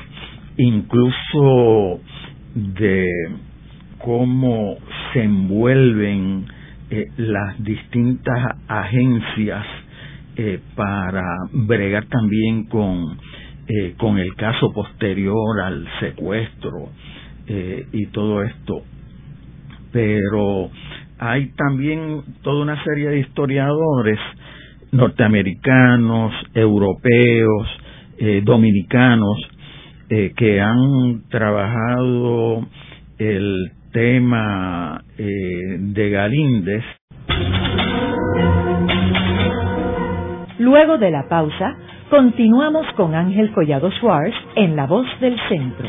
[0.57, 2.01] incluso
[2.55, 3.07] de
[3.99, 4.79] cómo
[5.13, 6.45] se envuelven
[6.91, 9.65] eh, las distintas agencias
[10.37, 11.23] eh, para
[11.53, 13.17] bregar también con,
[13.69, 16.91] eh, con el caso posterior al secuestro
[17.49, 18.83] y todo esto.
[19.93, 20.69] Pero
[21.21, 24.19] hay también toda una serie de historiadores
[24.91, 27.69] norteamericanos, europeos,
[28.45, 29.39] dominicanos,
[30.09, 32.67] que han trabajado
[33.19, 36.85] el tema eh, de Galíndez.
[40.59, 41.75] Luego de la pausa,
[42.11, 45.89] continuamos con Ángel Collado Schwartz en La Voz del Centro.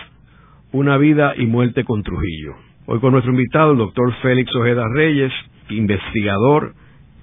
[0.73, 2.53] una vida y muerte con Trujillo.
[2.85, 5.31] Hoy con nuestro invitado, el doctor Félix Ojeda Reyes,
[5.69, 6.73] investigador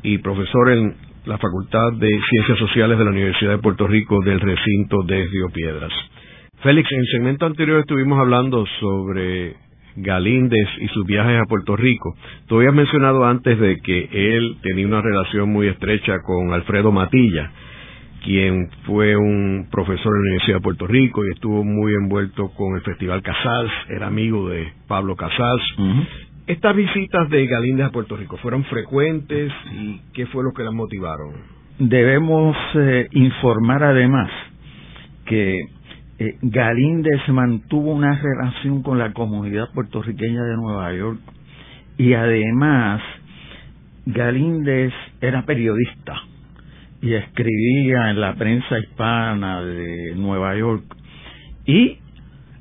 [0.03, 0.95] y profesor en
[1.25, 5.49] la Facultad de Ciencias Sociales de la Universidad de Puerto Rico del recinto de Río
[5.53, 5.93] Piedras.
[6.63, 9.57] Félix, en el segmento anterior estuvimos hablando sobre
[9.97, 12.15] Galíndez y sus viajes a Puerto Rico.
[12.47, 17.51] Tú habías mencionado antes de que él tenía una relación muy estrecha con Alfredo Matilla,
[18.25, 22.77] quien fue un profesor en la Universidad de Puerto Rico y estuvo muy envuelto con
[22.77, 25.63] el Festival Casals, era amigo de Pablo Casals,
[26.47, 30.73] estas visitas de Galíndez a Puerto Rico fueron frecuentes y qué fue lo que las
[30.73, 31.35] motivaron.
[31.79, 34.31] Debemos eh, informar además
[35.27, 35.61] que
[36.19, 41.21] eh, Galíndez mantuvo una relación con la comunidad puertorriqueña de Nueva York
[41.99, 43.03] y además
[44.07, 46.15] Galíndez era periodista
[47.01, 50.85] y escribía en la prensa hispana de Nueva York
[51.67, 51.99] y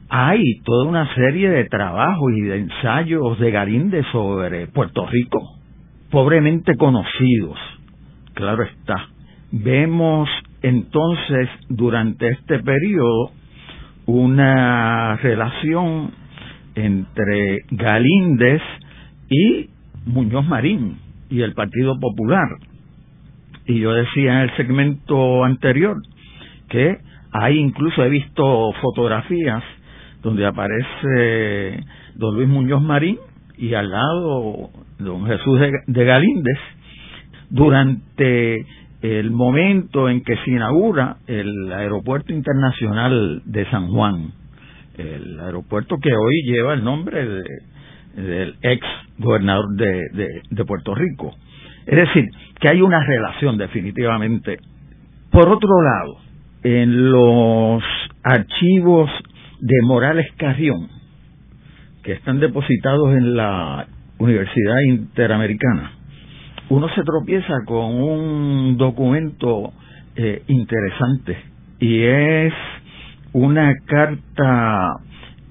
[0.10, 5.40] hay toda una serie de trabajos y de ensayos de Galíndez sobre Puerto Rico,
[6.10, 7.58] pobremente conocidos,
[8.34, 9.10] claro está.
[9.52, 10.30] Vemos
[10.62, 13.32] entonces durante este periodo
[14.06, 16.12] una relación
[16.76, 18.62] entre Galíndez
[19.30, 19.70] y
[20.06, 20.98] Muñoz Marín
[21.30, 22.48] y el Partido Popular.
[23.68, 25.98] Y yo decía en el segmento anterior
[26.70, 26.98] que
[27.32, 29.64] hay incluso he visto fotografías
[30.24, 31.84] donde aparece
[32.16, 33.18] don Luis Muñoz Marín
[33.58, 36.60] y al lado don Jesús de, Galíndez,
[37.50, 38.66] durante
[39.02, 44.32] el momento en que se inaugura el Aeropuerto Internacional de San Juan,
[44.98, 47.44] el aeropuerto que hoy lleva el nombre
[48.16, 48.86] del ex
[49.20, 51.36] gobernador de Puerto Rico.
[51.88, 52.26] Es decir,
[52.60, 54.58] que hay una relación definitivamente.
[55.32, 56.18] Por otro lado,
[56.64, 57.82] en los
[58.24, 59.10] archivos
[59.62, 60.90] de Morales Carrión,
[62.04, 65.92] que están depositados en la Universidad Interamericana,
[66.70, 69.72] uno se tropieza con un documento
[70.18, 71.38] eh, interesante
[71.80, 72.54] y es
[73.32, 74.90] una carta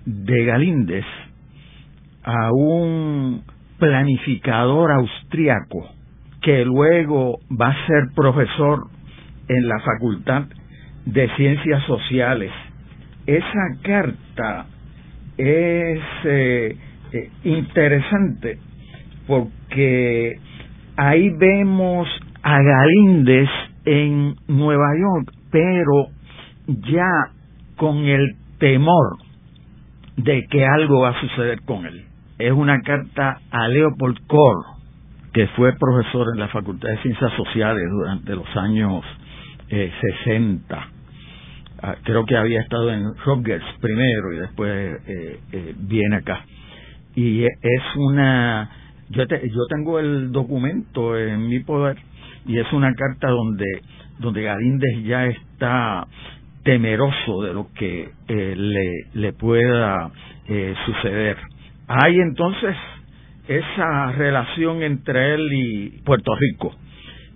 [0.04, 1.04] de Galíndez
[2.24, 3.42] a un
[3.78, 5.95] planificador austriaco
[6.46, 8.86] que luego va a ser profesor
[9.48, 10.44] en la Facultad
[11.04, 12.52] de Ciencias Sociales.
[13.26, 14.66] Esa carta
[15.36, 16.76] es eh,
[17.12, 18.60] eh, interesante
[19.26, 20.38] porque
[20.96, 22.06] ahí vemos
[22.44, 23.48] a Galíndez
[23.84, 26.06] en Nueva York, pero
[26.68, 27.10] ya
[27.76, 29.18] con el temor
[30.16, 32.04] de que algo va a suceder con él.
[32.38, 34.75] Es una carta a Leopold Kohr,
[35.36, 39.04] que fue profesor en la Facultad de Ciencias Sociales durante los años
[39.68, 40.88] 60.
[41.82, 46.42] Ah, creo que había estado en Rutgers primero y después eh, eh, viene acá.
[47.14, 48.70] Y es una.
[49.10, 51.98] Yo, yo tengo el documento en mi poder
[52.46, 53.82] y es una carta donde,
[54.18, 56.06] donde Galíndez ya está
[56.64, 60.10] temeroso de lo que eh, le, le pueda
[60.86, 61.36] suceder.
[61.88, 62.74] Hay entonces
[63.48, 66.74] esa relación entre él y Puerto Rico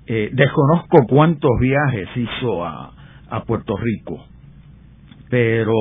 [0.07, 2.93] eh, desconozco cuántos viajes hizo a,
[3.29, 4.27] a Puerto Rico,
[5.29, 5.73] pero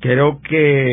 [0.00, 0.86] creo que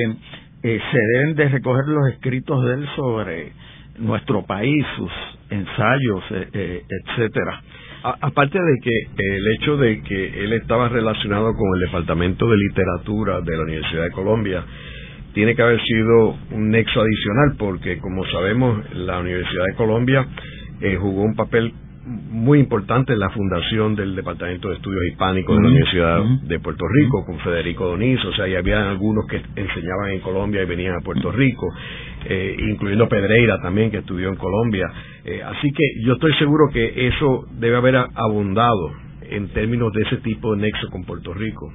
[0.63, 3.53] eh, se deben de recoger los escritos de él sobre
[3.99, 5.11] nuestro país, sus
[5.49, 7.61] ensayos, eh, etcétera.
[8.03, 13.39] aparte de que el hecho de que él estaba relacionado con el Departamento de Literatura
[13.39, 14.65] de la Universidad de Colombia,
[15.33, 20.27] tiene que haber sido un nexo adicional, porque como sabemos, la Universidad de Colombia
[20.99, 21.73] jugó un papel
[22.05, 27.25] muy importante la fundación del Departamento de Estudios Hispánicos de la Universidad de Puerto Rico
[27.25, 30.99] con Federico Donizo, o sea, y había algunos que enseñaban en Colombia y venían a
[31.03, 31.67] Puerto Rico,
[32.25, 34.91] eh, incluyendo Pedreira también que estudió en Colombia.
[35.23, 40.17] Eh, así que yo estoy seguro que eso debe haber abundado en términos de ese
[40.17, 41.71] tipo de nexo con Puerto Rico.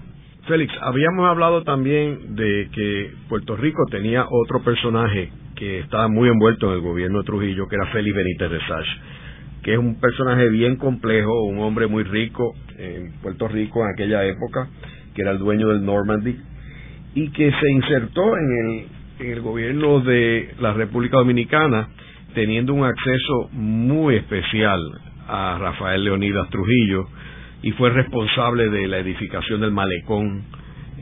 [0.49, 6.69] Félix, habíamos hablado también de que Puerto Rico tenía otro personaje que estaba muy envuelto
[6.69, 8.87] en el gobierno de Trujillo, que era Félix Benítez Resach
[9.63, 14.25] que es un personaje bien complejo, un hombre muy rico en Puerto Rico en aquella
[14.25, 14.69] época,
[15.15, 16.37] que era el dueño del Normandy,
[17.15, 21.89] y que se insertó en el, en el gobierno de la República Dominicana,
[22.35, 24.81] teniendo un acceso muy especial
[25.27, 27.07] a Rafael Leonidas Trujillo,
[27.63, 30.45] y fue responsable de la edificación del malecón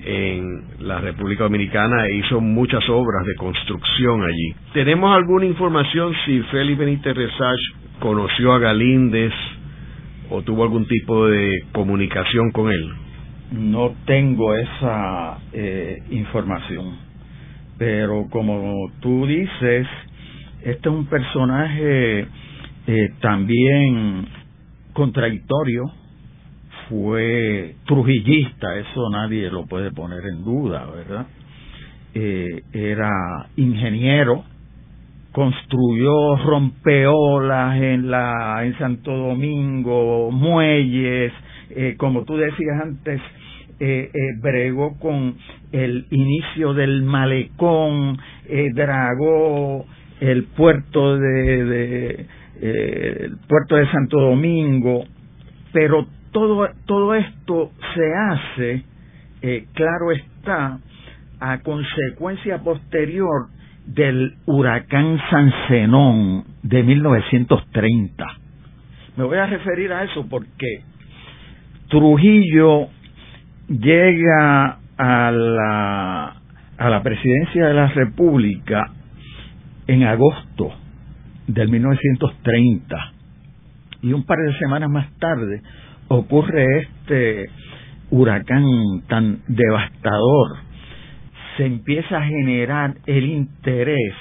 [0.05, 4.55] en la República Dominicana e hizo muchas obras de construcción allí.
[4.73, 7.61] ¿Tenemos alguna información si Félix Benítez Resach
[8.01, 9.33] conoció a Galíndez
[10.31, 12.89] o tuvo algún tipo de comunicación con él?
[13.53, 16.97] No tengo esa eh, información,
[17.79, 19.87] pero como tú dices,
[20.63, 22.27] este es un personaje
[22.89, 24.27] eh, también
[24.93, 25.85] contradictorio,
[26.89, 31.27] fue trujillista, eso nadie lo puede poner en duda, ¿verdad?
[32.15, 33.11] Eh, era
[33.57, 34.45] ingeniero,
[35.33, 41.33] construyó rompeolas en la en Santo Domingo, muelles,
[41.71, 43.21] eh, como tú decías antes,
[43.79, 44.11] eh,
[44.41, 45.37] bregó con
[45.73, 48.19] el inicio del malecón,
[48.75, 49.85] dragó
[50.21, 52.27] el puerto de
[52.63, 55.05] el puerto de Santo Domingo,
[55.73, 56.07] pero
[56.37, 58.85] todo todo esto se hace,
[59.73, 60.79] claro está,
[61.41, 63.47] a consecuencia posterior
[63.87, 68.27] del huracán San Zenón de 1930.
[69.17, 70.83] Me voy a referir a eso porque
[71.89, 72.89] Trujillo
[73.69, 76.37] llega a la,
[76.77, 78.91] a la presidencia de la República
[79.87, 80.71] en agosto
[81.47, 83.13] del 1930
[84.03, 85.63] y un par de semanas más tarde
[86.09, 87.47] ocurre este
[88.11, 88.65] huracán
[89.09, 90.59] tan devastador
[91.57, 94.15] se empieza a generar el interés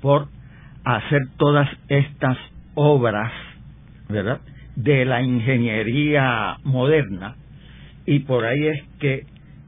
[0.00, 0.28] por
[0.84, 2.38] hacer todas estas
[2.74, 3.32] obras,
[4.08, 4.40] ¿verdad?
[4.76, 7.36] De la ingeniería moderna
[8.06, 9.26] y por ahí es que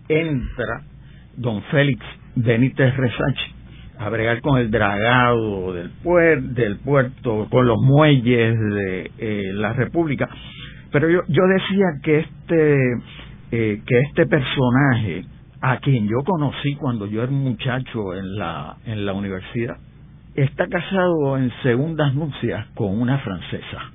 [0.08, 0.84] entra
[1.36, 2.04] don Félix
[2.36, 3.38] Benítez Resach
[3.98, 5.90] a bregar con el dragado del,
[6.54, 10.28] del puerto, con los muelles de eh, la República.
[10.90, 12.92] Pero yo, yo decía que este,
[13.50, 15.24] eh, que este personaje,
[15.60, 19.76] a quien yo conocí cuando yo era muchacho en la, en la universidad,
[20.34, 23.92] está casado en segundas nupcias con una francesa.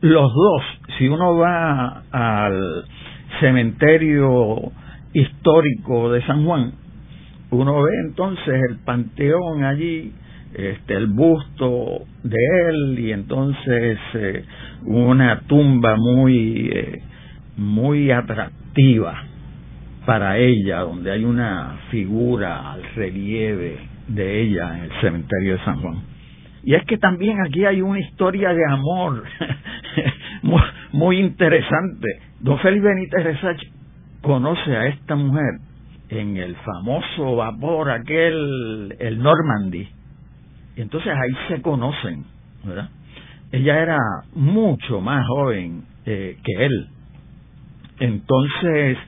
[0.00, 0.62] Los dos,
[0.98, 2.84] si uno va al
[3.40, 4.72] cementerio
[5.14, 6.72] histórico de San Juan,
[7.50, 10.12] uno ve entonces el panteón allí,
[10.54, 14.44] este, el busto de él y entonces eh,
[14.84, 17.02] una tumba muy, eh,
[17.56, 19.24] muy atractiva
[20.06, 23.78] para ella, donde hay una figura al relieve
[24.08, 26.02] de ella en el cementerio de San Juan.
[26.62, 29.24] Y es que también aquí hay una historia de amor
[30.92, 32.08] muy, interesante.
[32.40, 33.62] Don Félix Benítez Resach
[34.22, 35.58] conoce a esta mujer
[36.08, 39.88] en el famoso vapor aquel, el Normandy.
[40.76, 42.24] Y entonces ahí se conocen,
[42.64, 42.88] ¿verdad?
[43.54, 43.98] Ella era
[44.34, 46.88] mucho más joven eh, que él.
[48.00, 48.98] Entonces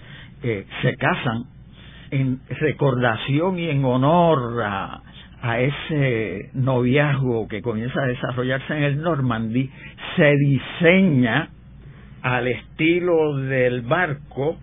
[0.44, 1.46] eh, se casan
[2.12, 5.00] en recordación y en honor a,
[5.42, 9.68] a ese noviazgo que comienza a desarrollarse en el Normandy,
[10.14, 11.48] se diseña
[12.22, 14.58] al estilo del barco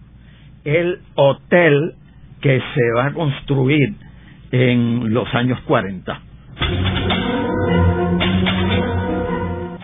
[0.64, 1.96] el hotel
[2.40, 3.96] que se va a construir
[4.52, 6.22] en los años 40.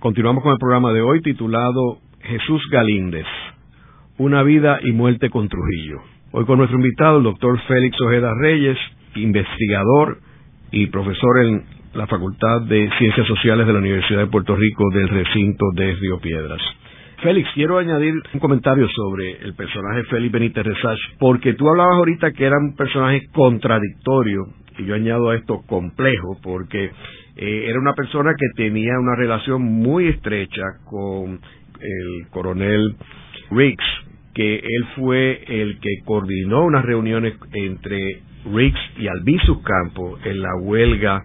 [0.00, 3.26] Continuamos con el programa de hoy titulado Jesús Galíndez,
[4.16, 5.98] una vida y muerte con Trujillo.
[6.30, 8.78] Hoy con nuestro invitado, el doctor Félix Ojeda Reyes,
[9.16, 10.18] investigador
[10.70, 15.08] y profesor en la Facultad de Ciencias Sociales de la Universidad de Puerto Rico del
[15.08, 16.62] recinto de Río Piedras.
[17.20, 22.30] Félix, quiero añadir un comentario sobre el personaje Félix Benítez Resach, porque tú hablabas ahorita
[22.30, 24.44] que era un personaje contradictorio,
[24.78, 26.92] y yo añado a esto complejo, porque
[27.38, 31.40] eh, era una persona que tenía una relación muy estrecha con
[31.80, 32.96] el coronel
[33.50, 33.84] Riggs,
[34.34, 38.22] que él fue el que coordinó unas reuniones entre
[38.52, 41.22] Riggs y Albizu Campo en la huelga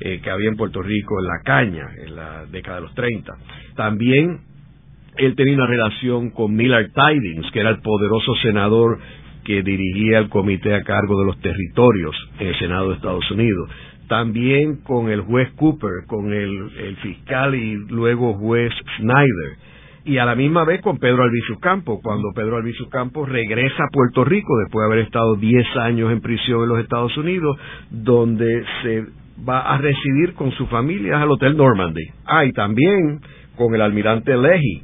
[0.00, 3.34] eh, que había en Puerto Rico en la caña en la década de los 30.
[3.76, 4.40] También
[5.18, 8.98] él tenía una relación con Millard Tidings, que era el poderoso senador
[9.44, 13.70] que dirigía el comité a cargo de los territorios en el Senado de Estados Unidos.
[14.10, 19.56] También con el juez Cooper, con el, fiscal y luego juez Snyder
[20.04, 23.92] y a la misma vez con Pedro Albizu Campos, cuando Pedro Albizu Campos regresa a
[23.92, 27.56] Puerto Rico después de haber estado 10 años en prisión en los Estados Unidos,
[27.88, 29.04] donde se
[29.48, 32.02] va a residir con su familia al Hotel Normandy.
[32.24, 33.20] Ah, y también
[33.56, 34.82] con el almirante Leahy,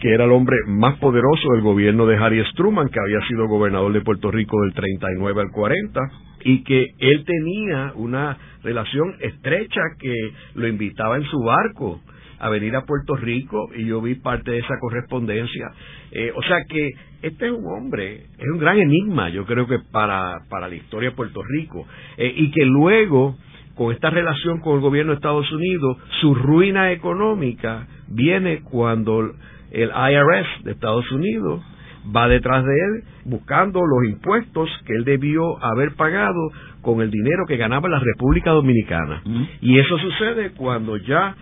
[0.00, 3.92] que era el hombre más poderoso del gobierno de Harry Truman, que había sido gobernador
[3.92, 6.00] de Puerto Rico del 39 al 40,
[6.44, 10.14] y que él tenía una relación estrecha que
[10.54, 12.00] lo invitaba en su barco
[12.38, 15.70] a venir a Puerto Rico y yo vi parte de esa correspondencia.
[16.10, 16.90] Eh, o sea que
[17.22, 21.10] este es un hombre, es un gran enigma, yo creo que para, para la historia
[21.10, 21.86] de Puerto Rico,
[22.16, 23.36] eh, y que luego
[23.76, 29.20] con esta relación con el gobierno de Estados Unidos, su ruina económica viene cuando
[29.70, 31.62] el IRS de Estados Unidos
[32.14, 36.50] va detrás de él buscando los impuestos que él debió haber pagado
[36.80, 39.22] con el dinero que ganaba la República Dominicana.
[39.60, 41.36] Y eso sucede cuando ya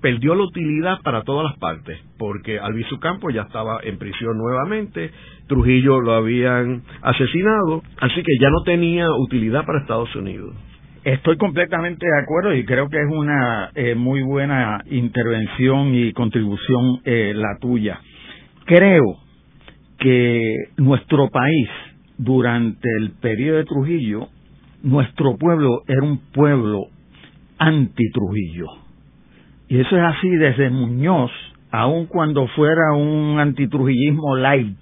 [0.00, 5.10] perdió la utilidad para todas las partes, porque Albizu Campos ya estaba en prisión nuevamente,
[5.48, 10.54] Trujillo lo habían asesinado, así que ya no tenía utilidad para Estados Unidos.
[11.04, 17.00] Estoy completamente de acuerdo y creo que es una eh, muy buena intervención y contribución
[17.04, 17.98] eh, la tuya.
[18.66, 19.23] Creo
[19.98, 21.68] que nuestro país,
[22.18, 24.28] durante el periodo de Trujillo,
[24.82, 26.88] nuestro pueblo era un pueblo
[27.58, 28.66] anti-Trujillo.
[29.68, 31.30] Y eso es así desde Muñoz,
[31.70, 34.76] aun cuando fuera un antitrujillismo light,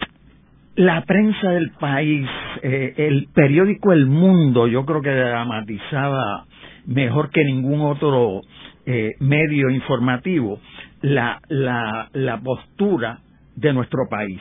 [0.74, 2.26] la prensa del país,
[2.62, 6.46] eh, el periódico El Mundo, yo creo que dramatizaba
[6.86, 8.40] mejor que ningún otro
[8.86, 10.58] eh, medio informativo
[11.02, 13.20] la, la, la postura
[13.54, 14.40] de nuestro país.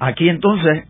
[0.00, 0.88] Aquí entonces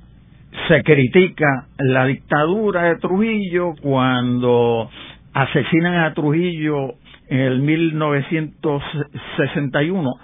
[0.68, 4.88] se critica la dictadura de Trujillo cuando
[5.32, 6.94] asesinan a Trujillo
[7.28, 10.14] en el 1961,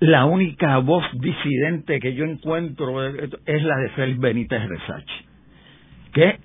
[0.00, 5.24] la única voz disidente que yo encuentro es la de Félix Benítez Resache,
[6.12, 6.38] que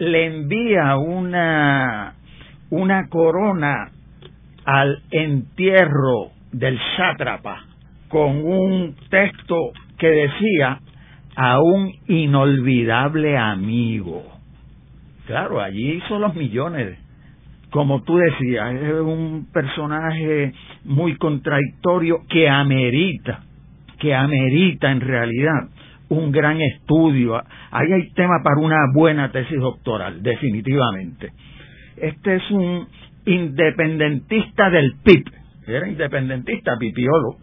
[0.00, 2.14] le envía una,
[2.68, 3.90] una corona
[4.66, 7.64] al entierro del sátrapa
[8.08, 10.78] con un texto que decía
[11.36, 14.22] a un inolvidable amigo.
[15.26, 16.98] Claro, allí hizo los millones
[17.72, 20.52] como tú decías, es un personaje
[20.84, 23.44] muy contradictorio que amerita,
[23.98, 25.68] que amerita en realidad
[26.10, 27.42] un gran estudio.
[27.70, 31.32] Ahí hay tema para una buena tesis doctoral, definitivamente.
[31.96, 32.86] Este es un
[33.24, 35.24] independentista del PIB,
[35.66, 37.38] era independentista, pipiolo,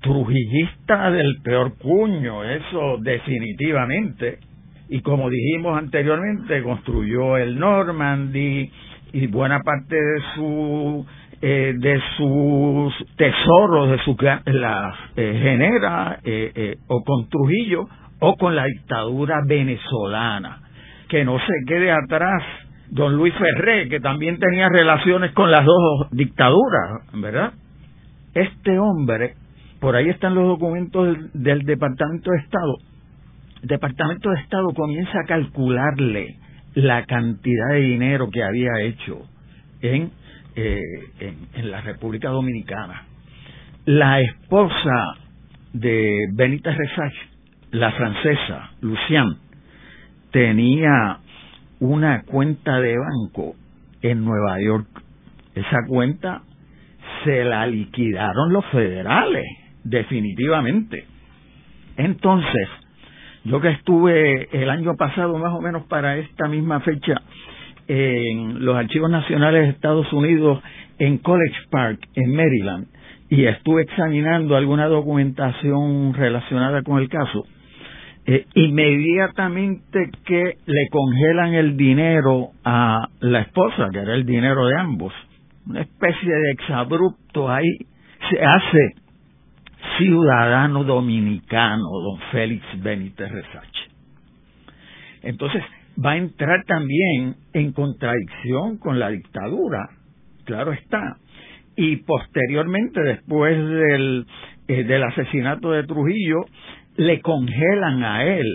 [0.00, 4.38] trujillista del peor cuño, eso definitivamente.
[4.88, 8.70] Y como dijimos anteriormente, construyó el Normandy,
[9.12, 11.06] y buena parte de su
[11.40, 17.88] eh, de sus tesoros de su la eh, genera eh, o con Trujillo
[18.18, 20.62] o con la dictadura venezolana
[21.08, 22.42] que no se quede atrás
[22.90, 27.52] don Luis Ferré que también tenía relaciones con las dos dictaduras verdad
[28.34, 29.34] este hombre
[29.80, 32.78] por ahí están los documentos del, Departamento de Estado
[33.62, 36.36] el Departamento de Estado comienza a calcularle
[36.74, 39.22] la cantidad de dinero que había hecho
[39.80, 40.12] en,
[40.54, 40.80] eh,
[41.54, 43.04] en, la República Dominicana.
[43.84, 45.16] La esposa
[45.72, 47.14] de Benita Resach,
[47.72, 49.38] la francesa, Lucian,
[50.30, 51.18] tenía
[51.80, 53.56] una cuenta de banco
[54.02, 54.86] en Nueva York.
[55.54, 56.42] Esa cuenta
[57.24, 59.46] se la liquidaron los federales,
[59.84, 61.04] definitivamente.
[61.96, 62.68] Entonces,
[63.44, 67.14] yo que estuve el año pasado más o menos para esta misma fecha
[67.86, 70.62] en los archivos nacionales de Estados Unidos
[70.98, 72.86] en College Park, en Maryland,
[73.30, 77.46] y estuve examinando alguna documentación relacionada con el caso,
[78.26, 84.78] eh, inmediatamente que le congelan el dinero a la esposa, que era el dinero de
[84.78, 85.12] ambos,
[85.66, 87.78] una especie de exabrupto ahí,
[88.30, 89.07] se hace
[89.98, 93.90] ciudadano dominicano, don Félix Benítez Resache.
[95.22, 95.62] Entonces,
[96.02, 99.90] va a entrar también en contradicción con la dictadura,
[100.44, 101.16] claro está.
[101.76, 104.26] Y posteriormente, después del,
[104.68, 106.46] eh, del asesinato de Trujillo,
[106.96, 108.46] le congelan a él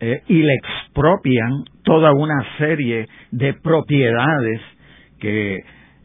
[0.00, 4.60] eh, y le expropian toda una serie de propiedades
[5.20, 5.58] que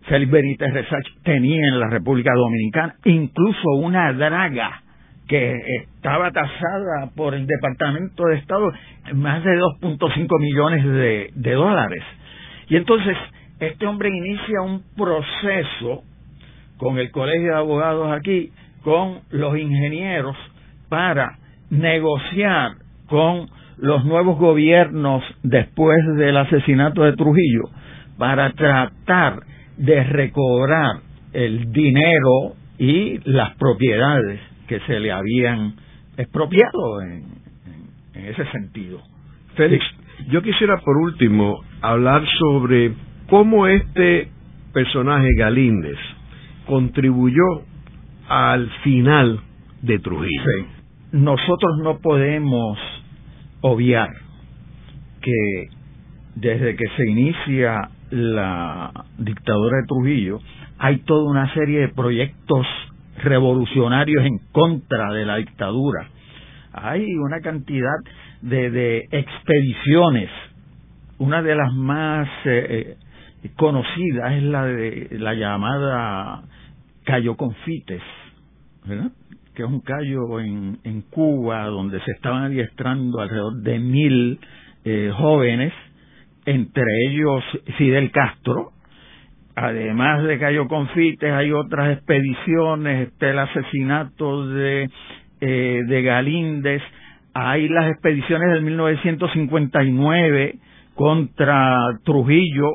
[0.08, 4.82] Félix Benítez Resach tenía en la República Dominicana, incluso una draga
[5.28, 8.72] que estaba tasada por el Departamento de Estado
[9.14, 9.51] más de
[9.82, 12.03] 2.5 millones de dólares.
[12.70, 13.18] Y entonces
[13.60, 16.03] este hombre inicia un proceso
[16.78, 18.51] con el Colegio de Abogados aquí,
[18.84, 20.36] con los ingenieros,
[20.89, 21.38] para
[21.70, 22.74] negociar
[23.08, 23.47] con
[23.78, 27.64] los nuevos gobiernos después del asesinato de Trujillo,
[28.18, 29.39] para tratar
[29.78, 31.01] de recobrar
[31.34, 35.76] el dinero y las propiedades que se le habían
[36.17, 37.36] expropiado en,
[38.13, 39.01] ese sentido.
[39.55, 39.84] Félix,
[40.30, 42.93] yo quisiera por último hablar sobre
[43.30, 44.30] cómo este
[44.73, 45.97] personaje Galíndez
[46.65, 47.43] contribuyó
[48.28, 49.41] al final
[49.82, 50.43] de Trujillo.
[51.11, 52.80] Nosotros no podemos
[53.61, 54.09] obviar
[55.21, 55.67] que
[56.36, 60.39] desde que se inicia la dictadura de Trujillo,
[60.78, 62.66] hay toda una serie de proyectos
[63.22, 66.07] revolucionarios en contra de la dictadura.
[66.72, 67.97] Hay una cantidad
[68.41, 70.30] de, expediciones.
[71.18, 72.97] Una de las más eh,
[73.43, 76.43] eh, conocidas es la de la llamada
[77.03, 78.01] Cayo Confites,
[79.53, 84.39] que es un callo en, en Cuba donde se estaban adiestrando alrededor de mil
[84.86, 85.74] eh, jóvenes
[86.46, 87.43] entre ellos
[87.78, 88.72] Fidel Castro.
[89.56, 94.89] Además de Cayo Confites, hay otras expediciones, está el asesinato de,
[95.39, 96.82] eh, de Galíndez,
[97.34, 100.56] hay las expediciones del 1959
[100.93, 102.72] contra Trujillo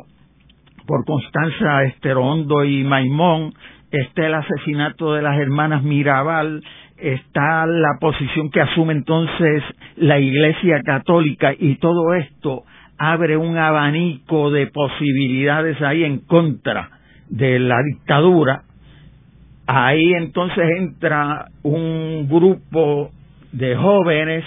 [0.87, 3.53] por Constanza Esterondo y Maimón,
[3.91, 6.62] está el asesinato de las hermanas Mirabal,
[6.97, 9.62] está la posición que asume entonces
[9.97, 11.53] la Iglesia Católica.
[11.59, 12.64] Y todo esto
[13.03, 16.90] abre un abanico de posibilidades ahí en contra
[17.30, 18.64] de la dictadura.
[19.66, 23.11] Ahí entonces entra un grupo
[23.53, 24.44] de jóvenes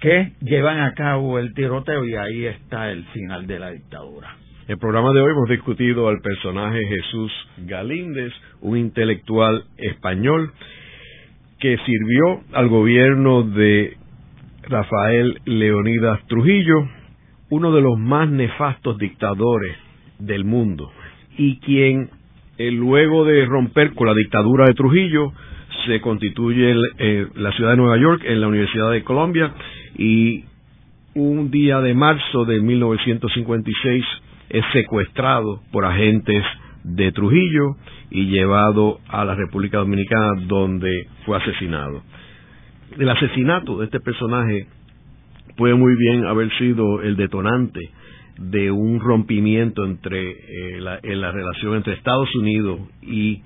[0.00, 4.36] que llevan a cabo el tiroteo y ahí está el final de la dictadura.
[4.68, 10.52] El programa de hoy hemos discutido al personaje Jesús Galíndez, un intelectual español
[11.58, 13.96] que sirvió al gobierno de
[14.64, 16.86] Rafael Leonidas Trujillo,
[17.50, 19.76] uno de los más nefastos dictadores
[20.18, 20.90] del mundo,
[21.36, 22.10] y quien
[22.58, 25.32] eh, luego de romper con la dictadura de Trujillo
[25.86, 29.52] se constituye en eh, la ciudad de Nueva York, en la Universidad de Colombia,
[29.96, 30.44] y
[31.14, 34.04] un día de marzo de 1956
[34.50, 36.44] es secuestrado por agentes
[36.84, 37.76] de Trujillo
[38.10, 42.02] y llevado a la República Dominicana donde fue asesinado.
[42.98, 44.66] El asesinato de este personaje
[45.58, 47.80] puede muy bien haber sido el detonante
[48.38, 53.42] de un rompimiento entre eh, la, en la relación entre Estados Unidos y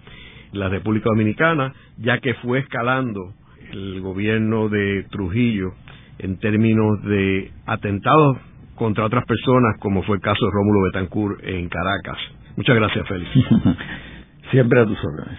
[0.52, 3.32] la República Dominicana, ya que fue escalando
[3.72, 5.72] el gobierno de Trujillo
[6.18, 8.36] en términos de atentados
[8.74, 12.18] contra otras personas, como fue el caso de Rómulo Betancourt en Caracas.
[12.56, 13.30] Muchas gracias, Félix.
[14.50, 15.38] Siempre a tus órdenes.